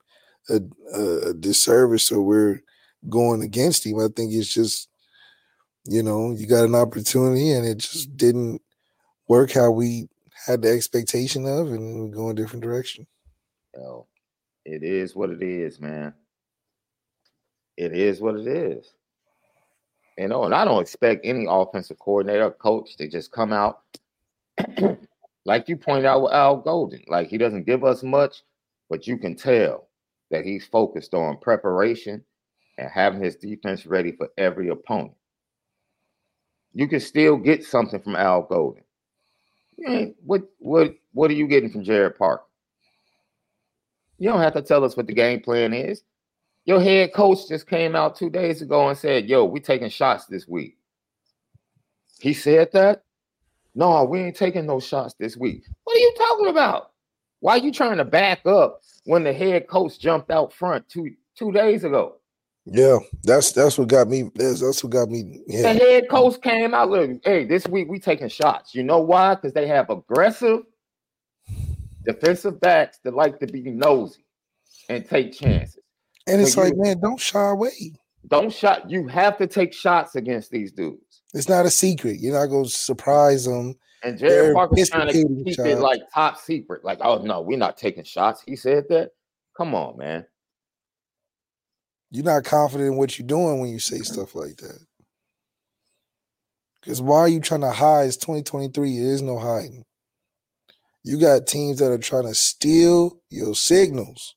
a, 0.48 0.60
a, 0.94 1.34
disservice 1.34 2.10
or 2.10 2.22
we're 2.22 2.62
going 3.08 3.42
against 3.42 3.86
him. 3.86 3.98
I 3.98 4.08
think 4.14 4.32
it's 4.32 4.52
just, 4.52 4.88
you 5.84 6.02
know, 6.02 6.32
you 6.32 6.46
got 6.46 6.64
an 6.64 6.74
opportunity 6.74 7.52
and 7.52 7.66
it 7.66 7.78
just 7.78 8.16
didn't 8.16 8.60
work 9.28 9.52
how 9.52 9.70
we 9.70 10.08
had 10.46 10.62
the 10.62 10.70
expectation 10.70 11.46
of, 11.46 11.68
and 11.68 12.04
we 12.04 12.10
go 12.10 12.30
in 12.30 12.38
a 12.38 12.40
different 12.40 12.62
direction. 12.62 13.06
Yo, 13.74 14.06
it 14.64 14.82
is 14.82 15.14
what 15.14 15.30
it 15.30 15.42
is, 15.42 15.80
man. 15.80 16.12
It 17.76 17.92
is 17.92 18.20
what 18.20 18.36
it 18.36 18.46
is. 18.46 18.92
You 20.18 20.28
know, 20.28 20.44
and 20.44 20.54
I 20.54 20.64
don't 20.64 20.82
expect 20.82 21.24
any 21.24 21.46
offensive 21.48 21.98
coordinator 21.98 22.50
coach 22.50 22.96
to 22.96 23.08
just 23.08 23.32
come 23.32 23.52
out 23.52 23.80
like 25.50 25.68
you 25.68 25.76
pointed 25.76 26.04
out 26.04 26.22
with 26.22 26.32
Al 26.32 26.58
Golden. 26.58 27.02
Like 27.08 27.26
he 27.26 27.36
doesn't 27.36 27.66
give 27.66 27.82
us 27.82 28.04
much, 28.04 28.44
but 28.88 29.08
you 29.08 29.18
can 29.18 29.34
tell 29.34 29.88
that 30.30 30.44
he's 30.44 30.64
focused 30.64 31.12
on 31.12 31.38
preparation 31.38 32.22
and 32.78 32.88
having 32.88 33.20
his 33.20 33.34
defense 33.34 33.84
ready 33.84 34.12
for 34.12 34.28
every 34.38 34.68
opponent. 34.68 35.16
You 36.72 36.86
can 36.86 37.00
still 37.00 37.36
get 37.36 37.64
something 37.64 38.00
from 38.00 38.14
Al 38.14 38.42
Golden. 38.42 38.84
what 40.24 40.42
what 40.60 40.94
what 41.14 41.32
are 41.32 41.34
you 41.34 41.48
getting 41.48 41.68
from 41.68 41.82
Gerad 41.84 42.16
Parker? 42.16 42.44
You 44.18 44.28
don't 44.28 44.42
have 44.42 44.54
to 44.54 44.62
tell 44.62 44.84
us 44.84 44.96
what 44.96 45.08
the 45.08 45.14
game 45.14 45.40
plan 45.40 45.74
is. 45.74 46.04
Your 46.64 46.80
head 46.80 47.12
coach 47.12 47.48
just 47.48 47.66
came 47.66 47.96
out 47.96 48.14
two 48.14 48.30
days 48.30 48.62
ago 48.62 48.88
and 48.88 48.96
said, 48.96 49.28
Yo, 49.28 49.46
we 49.46 49.58
taking 49.58 49.90
shots 49.90 50.26
this 50.26 50.46
week. 50.46 50.78
He 52.20 52.34
said 52.34 52.70
that? 52.70 53.02
No, 53.74 54.04
we 54.04 54.20
ain't 54.20 54.36
taking 54.36 54.66
no 54.66 54.80
shots 54.80 55.14
this 55.18 55.36
week. 55.36 55.64
What 55.84 55.96
are 55.96 56.00
you 56.00 56.14
talking 56.16 56.46
about? 56.48 56.90
Why 57.40 57.54
are 57.54 57.58
you 57.58 57.72
trying 57.72 57.98
to 57.98 58.04
back 58.04 58.44
up 58.46 58.80
when 59.04 59.24
the 59.24 59.32
head 59.32 59.66
coach 59.68 59.98
jumped 59.98 60.30
out 60.30 60.52
front 60.52 60.88
two 60.88 61.10
two 61.36 61.52
days 61.52 61.84
ago? 61.84 62.16
Yeah, 62.66 62.98
that's 63.22 63.52
that's 63.52 63.78
what 63.78 63.88
got 63.88 64.08
me. 64.08 64.30
That's, 64.34 64.60
that's 64.60 64.84
what 64.84 64.92
got 64.92 65.08
me. 65.08 65.40
Yeah. 65.46 65.72
The 65.72 65.78
head 65.78 66.08
coach 66.10 66.40
came 66.42 66.74
out. 66.74 66.90
Look, 66.90 67.10
hey, 67.24 67.44
this 67.44 67.66
week 67.66 67.88
we 67.88 67.98
taking 67.98 68.28
shots. 68.28 68.74
You 68.74 68.82
know 68.82 69.00
why? 69.00 69.34
Because 69.34 69.54
they 69.54 69.66
have 69.66 69.88
aggressive 69.88 70.60
defensive 72.04 72.60
backs 72.60 72.98
that 73.04 73.14
like 73.14 73.38
to 73.40 73.46
be 73.46 73.62
nosy 73.62 74.24
and 74.88 75.06
take 75.06 75.32
chances. 75.32 75.78
And 76.26 76.40
it's 76.40 76.54
so 76.54 76.62
like, 76.62 76.74
you, 76.74 76.82
man, 76.82 77.00
don't 77.00 77.20
shy 77.20 77.50
away. 77.50 77.94
Don't 78.28 78.52
shot. 78.52 78.90
You 78.90 79.06
have 79.08 79.38
to 79.38 79.46
take 79.46 79.72
shots 79.72 80.14
against 80.14 80.50
these 80.50 80.72
dudes. 80.72 81.09
It's 81.32 81.48
not 81.48 81.66
a 81.66 81.70
secret. 81.70 82.20
You're 82.20 82.38
not 82.38 82.46
going 82.46 82.64
to 82.64 82.70
surprise 82.70 83.44
them. 83.44 83.76
And 84.02 84.18
Gerad 84.18 84.54
Parker's 84.54 84.90
trying 84.90 85.08
to 85.08 85.12
keep 85.12 85.58
it 85.58 85.78
like 85.78 86.00
top 86.12 86.38
secret. 86.38 86.84
Like, 86.84 86.98
oh 87.02 87.18
no, 87.18 87.40
we're 87.40 87.58
not 87.58 87.76
taking 87.76 88.04
shots. 88.04 88.42
He 88.44 88.56
said 88.56 88.84
that. 88.88 89.10
Come 89.56 89.74
on, 89.74 89.98
man. 89.98 90.26
You're 92.10 92.24
not 92.24 92.44
confident 92.44 92.88
in 92.92 92.96
what 92.96 93.18
you're 93.18 93.28
doing 93.28 93.60
when 93.60 93.70
you 93.70 93.78
say 93.78 93.98
stuff 94.02 94.34
like 94.34 94.56
that. 94.56 94.78
Because 96.80 97.02
why 97.02 97.18
are 97.18 97.28
you 97.28 97.40
trying 97.40 97.60
to 97.60 97.70
hide? 97.70 98.06
It's 98.06 98.16
2023. 98.16 98.98
There 98.98 99.12
is 99.12 99.22
no 99.22 99.38
hiding. 99.38 99.84
You 101.02 101.18
got 101.18 101.46
teams 101.46 101.78
that 101.78 101.90
are 101.90 101.98
trying 101.98 102.26
to 102.26 102.34
steal 102.34 103.20
your 103.28 103.54
signals. 103.54 104.34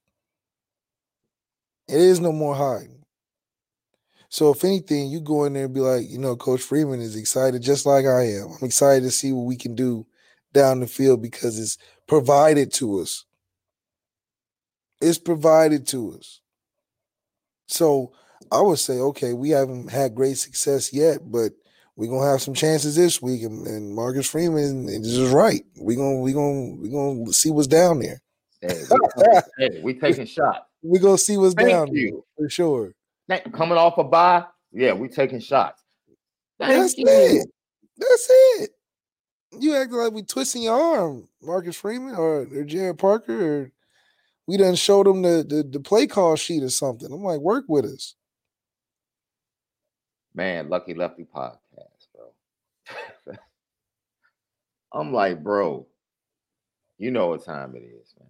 It 1.88 2.00
is 2.00 2.20
no 2.20 2.32
more 2.32 2.56
hiding. 2.56 3.03
So 4.34 4.50
if 4.50 4.66
anything, 4.66 5.12
you 5.12 5.22
go 5.22 5.44
in 5.44 5.54
there 5.54 5.66
and 5.66 5.74
be 5.76 5.80
like, 5.80 6.10
you 6.10 6.18
know, 6.18 6.36
Coach 6.36 6.64
Freeman 6.64 7.02
is 7.02 7.16
excited 7.16 7.62
just 7.62 7.86
like 7.86 8.08
I 8.08 8.24
am. 8.30 8.48
I'm 8.48 8.66
excited 8.66 9.04
to 9.04 9.12
see 9.12 9.32
what 9.32 9.46
we 9.46 9.56
can 9.56 9.76
do 9.76 10.08
down 10.54 10.80
the 10.80 10.88
field 10.88 11.22
because 11.22 11.60
it's 11.60 11.78
provided 12.08 12.74
to 12.74 13.00
us. 13.00 13.26
It's 15.00 15.20
provided 15.20 15.86
to 15.90 16.16
us. 16.18 16.42
So 17.68 18.14
I 18.52 18.60
would 18.62 18.80
say, 18.80 18.94
okay, 18.94 19.34
we 19.34 19.52
haven't 19.52 19.92
had 19.92 20.16
great 20.16 20.40
success 20.40 20.92
yet, 20.92 21.20
but 21.24 21.52
we're 21.96 22.10
gonna 22.10 22.32
have 22.32 22.42
some 22.42 22.56
chances 22.56 22.96
this 22.96 23.22
week, 23.22 23.44
and, 23.44 23.68
and 23.68 23.94
Marcus 23.94 24.28
Freeman 24.28 24.90
is 24.90 25.30
right. 25.30 25.62
We're 25.78 25.98
gonna 25.98 26.22
we 26.22 26.34
gonna 26.34 26.76
we 26.78 26.90
gonna 26.90 27.32
see 27.34 27.52
what's 27.52 27.68
down 27.68 28.00
there. 28.00 28.20
Hey, 28.62 28.82
we, 28.90 29.40
hey, 29.60 29.82
we 29.84 29.94
taking 29.94 30.26
shots. 30.26 30.66
We're 30.82 31.04
gonna 31.04 31.20
see 31.20 31.38
what's 31.38 31.54
Thank 31.54 31.70
down 31.70 31.94
you. 31.94 32.26
there 32.38 32.48
for 32.48 32.50
sure. 32.50 32.96
Coming 33.54 33.78
off 33.78 33.98
a 33.98 34.04
bye, 34.04 34.46
yeah, 34.72 34.94
we 34.94 35.08
taking 35.08 35.40
shots. 35.40 35.82
Thank 36.60 36.74
That's 36.74 36.98
you. 36.98 37.06
it. 37.08 37.48
That's 37.98 38.28
it. 38.30 38.70
You 39.60 39.76
acting 39.76 39.98
like 39.98 40.14
we 40.14 40.24
twisting 40.24 40.64
your 40.64 40.80
arm, 40.80 41.28
Marcus 41.42 41.76
Freeman 41.76 42.16
or, 42.16 42.42
or 42.42 42.66
Gerad 42.66 42.98
Parker, 42.98 43.62
or 43.62 43.72
we 44.48 44.58
done 44.58 44.76
showed 44.76 45.06
them 45.06 45.22
the, 45.22 45.46
the 45.48 45.64
the 45.64 45.80
play 45.80 46.08
call 46.08 46.36
sheet 46.36 46.64
or 46.64 46.70
something. 46.70 47.12
I'm 47.12 47.24
like, 47.24 47.40
work 47.40 47.66
with 47.68 47.86
us. 47.86 48.16
Man, 50.34 50.70
Lucky 50.70 50.96
Lefty 50.96 51.24
podcast, 51.24 52.08
bro. 52.16 52.32
I'm 54.92 55.14
like, 55.14 55.44
bro, 55.44 55.86
you 56.98 57.12
know 57.12 57.28
what 57.28 57.46
time 57.46 57.76
it 57.76 57.84
is, 57.84 58.16
man. 58.20 58.30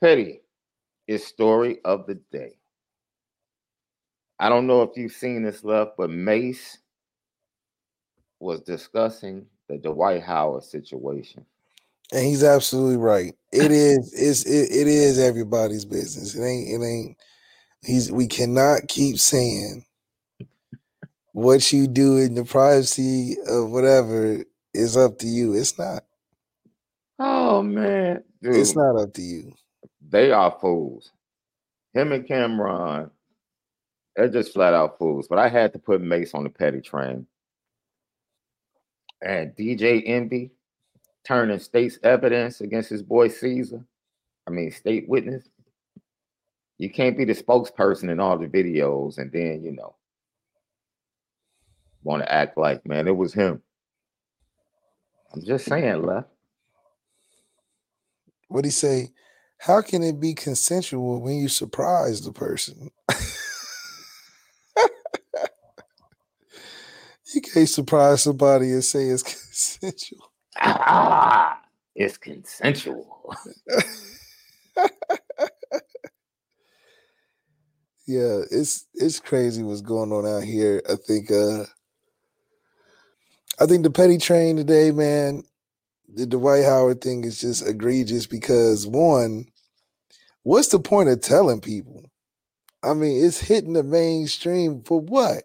Petty 0.00 0.40
is 1.06 1.26
story 1.26 1.78
of 1.84 2.06
the 2.06 2.16
day. 2.30 2.56
I 4.38 4.48
don't 4.48 4.66
know 4.66 4.82
if 4.82 4.96
you've 4.96 5.12
seen 5.12 5.42
this 5.42 5.64
love, 5.64 5.92
but 5.96 6.10
Mase 6.10 6.78
was 8.38 8.60
discussing 8.60 9.46
the 9.68 9.78
Dwight 9.78 10.22
Howard 10.22 10.64
situation. 10.64 11.46
And 12.12 12.24
he's 12.24 12.44
absolutely 12.44 12.98
right. 12.98 13.34
It 13.52 13.72
is 13.72 14.12
it's 14.12 14.44
it, 14.44 14.70
it 14.70 14.86
is 14.86 15.18
everybody's 15.18 15.84
business. 15.84 16.34
It 16.34 16.44
ain't 16.44 16.68
it 16.68 16.86
ain't 16.86 17.16
he's 17.82 18.12
we 18.12 18.26
cannot 18.26 18.86
keep 18.88 19.18
saying 19.18 19.84
what 21.32 21.72
you 21.72 21.88
do 21.88 22.18
in 22.18 22.34
the 22.34 22.44
privacy 22.44 23.36
of 23.48 23.70
whatever 23.70 24.44
is 24.72 24.96
up 24.96 25.18
to 25.18 25.26
you. 25.26 25.54
It's 25.54 25.78
not. 25.78 26.04
Oh 27.18 27.62
man. 27.62 28.22
Dude, 28.42 28.56
it's 28.56 28.76
not 28.76 28.96
up 28.96 29.12
to 29.14 29.22
you. 29.22 29.52
They 30.08 30.30
are 30.30 30.56
fools. 30.60 31.10
Him 31.92 32.12
and 32.12 32.26
Cam'ron, 32.26 33.10
they're 34.14 34.28
just 34.28 34.52
flat 34.52 34.74
out 34.74 34.98
fools. 34.98 35.26
But 35.28 35.38
I 35.38 35.48
had 35.48 35.72
to 35.72 35.78
put 35.78 36.00
Mase 36.00 36.34
on 36.34 36.44
the 36.44 36.50
petty 36.50 36.80
train. 36.80 37.26
And 39.22 39.54
DJ 39.56 40.02
Envy 40.06 40.50
turning 41.24 41.58
state's 41.58 41.98
evidence 42.02 42.60
against 42.60 42.90
his 42.90 43.02
boy 43.02 43.28
Caesar. 43.28 43.84
I 44.46 44.50
mean, 44.50 44.70
state 44.70 45.08
witness. 45.08 45.48
You 46.78 46.90
can't 46.90 47.16
be 47.16 47.24
the 47.24 47.32
spokesperson 47.32 48.10
in 48.10 48.20
all 48.20 48.38
the 48.38 48.46
videos 48.46 49.18
and 49.18 49.32
then, 49.32 49.64
you 49.64 49.72
know, 49.72 49.96
want 52.02 52.22
to 52.22 52.32
act 52.32 52.56
like, 52.56 52.86
man, 52.86 53.08
it 53.08 53.16
was 53.16 53.32
him. 53.32 53.62
I'm 55.34 55.42
just 55.44 55.64
saying, 55.64 56.02
left. 56.02 56.28
What 58.48 58.64
he 58.64 58.70
say? 58.70 59.10
How 59.58 59.82
can 59.82 60.02
it 60.02 60.20
be 60.20 60.34
consensual 60.34 61.20
when 61.20 61.36
you 61.36 61.48
surprise 61.48 62.22
the 62.22 62.32
person? 62.32 62.90
you 67.34 67.40
can't 67.40 67.68
surprise 67.68 68.22
somebody 68.22 68.72
and 68.72 68.84
say 68.84 69.04
it's 69.04 69.22
consensual. 69.82 70.32
Ah, 70.60 71.60
it's 71.94 72.18
consensual. 72.18 73.34
yeah, 78.06 78.40
it's 78.50 78.86
it's 78.94 79.20
crazy 79.20 79.62
what's 79.62 79.80
going 79.80 80.12
on 80.12 80.26
out 80.26 80.44
here. 80.44 80.82
I 80.88 80.96
think 80.96 81.30
uh 81.30 81.64
I 83.58 83.66
think 83.66 83.82
the 83.84 83.90
petty 83.90 84.18
train 84.18 84.56
today, 84.56 84.92
man, 84.92 85.42
the 86.12 86.26
Dwight 86.26 86.64
Howard 86.64 87.00
thing 87.00 87.24
is 87.24 87.40
just 87.40 87.66
egregious 87.66 88.26
because 88.26 88.86
one, 88.86 89.46
what's 90.42 90.68
the 90.68 90.78
point 90.78 91.08
of 91.08 91.20
telling 91.20 91.60
people? 91.60 92.04
I 92.82 92.94
mean, 92.94 93.24
it's 93.24 93.40
hitting 93.40 93.72
the 93.72 93.82
mainstream 93.82 94.82
for 94.82 95.00
what? 95.00 95.44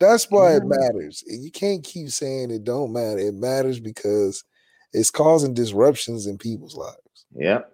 That's 0.00 0.30
why 0.30 0.56
it 0.56 0.64
matters. 0.64 1.22
You 1.26 1.50
can't 1.50 1.84
keep 1.84 2.08
saying 2.08 2.50
it 2.50 2.64
don't 2.64 2.92
matter. 2.92 3.18
It 3.18 3.34
matters 3.34 3.80
because 3.80 4.44
it's 4.92 5.10
causing 5.10 5.54
disruptions 5.54 6.26
in 6.26 6.38
people's 6.38 6.76
lives. 6.76 7.26
Yep. 7.34 7.70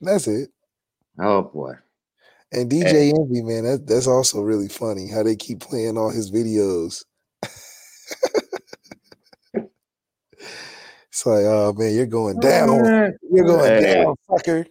That's 0.00 0.26
it. 0.26 0.50
Oh 1.18 1.42
boy. 1.42 1.74
And 2.52 2.70
DJ 2.70 2.90
hey. 2.90 3.10
Envy, 3.10 3.42
man, 3.42 3.64
that, 3.64 3.86
that's 3.86 4.06
also 4.06 4.40
really 4.40 4.68
funny 4.68 5.08
how 5.08 5.22
they 5.22 5.36
keep 5.36 5.60
playing 5.60 5.98
all 5.98 6.10
his 6.10 6.30
videos. 6.30 7.04
it's 11.18 11.26
like, 11.26 11.44
oh 11.46 11.72
man, 11.76 11.96
you're 11.96 12.06
going 12.06 12.36
oh, 12.36 12.40
down. 12.40 13.18
You're 13.28 13.44
going 13.44 13.82
hey. 13.82 14.04
down, 14.04 14.14
fucker. 14.30 14.64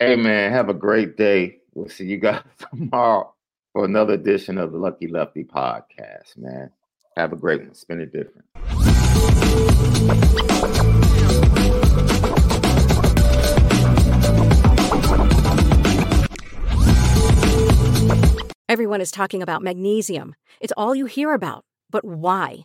Hey 0.00 0.16
man, 0.16 0.50
have 0.50 0.68
a 0.68 0.74
great 0.74 1.16
day. 1.16 1.58
We'll 1.74 1.88
see 1.88 2.06
you 2.06 2.16
guys 2.16 2.42
tomorrow 2.70 3.32
for 3.72 3.84
another 3.84 4.14
edition 4.14 4.58
of 4.58 4.72
the 4.72 4.78
Lucky 4.78 5.06
Lefty 5.06 5.44
podcast, 5.44 6.36
man. 6.36 6.72
Have 7.16 7.32
a 7.32 7.36
great 7.36 7.60
one. 7.60 7.74
Spin 7.74 8.00
it 8.00 8.12
different. 8.12 8.48
Everyone 18.68 19.00
is 19.00 19.12
talking 19.12 19.40
about 19.40 19.62
magnesium. 19.62 20.34
It's 20.60 20.72
all 20.76 20.96
you 20.96 21.06
hear 21.06 21.32
about. 21.32 21.64
But 21.90 22.04
why? 22.04 22.64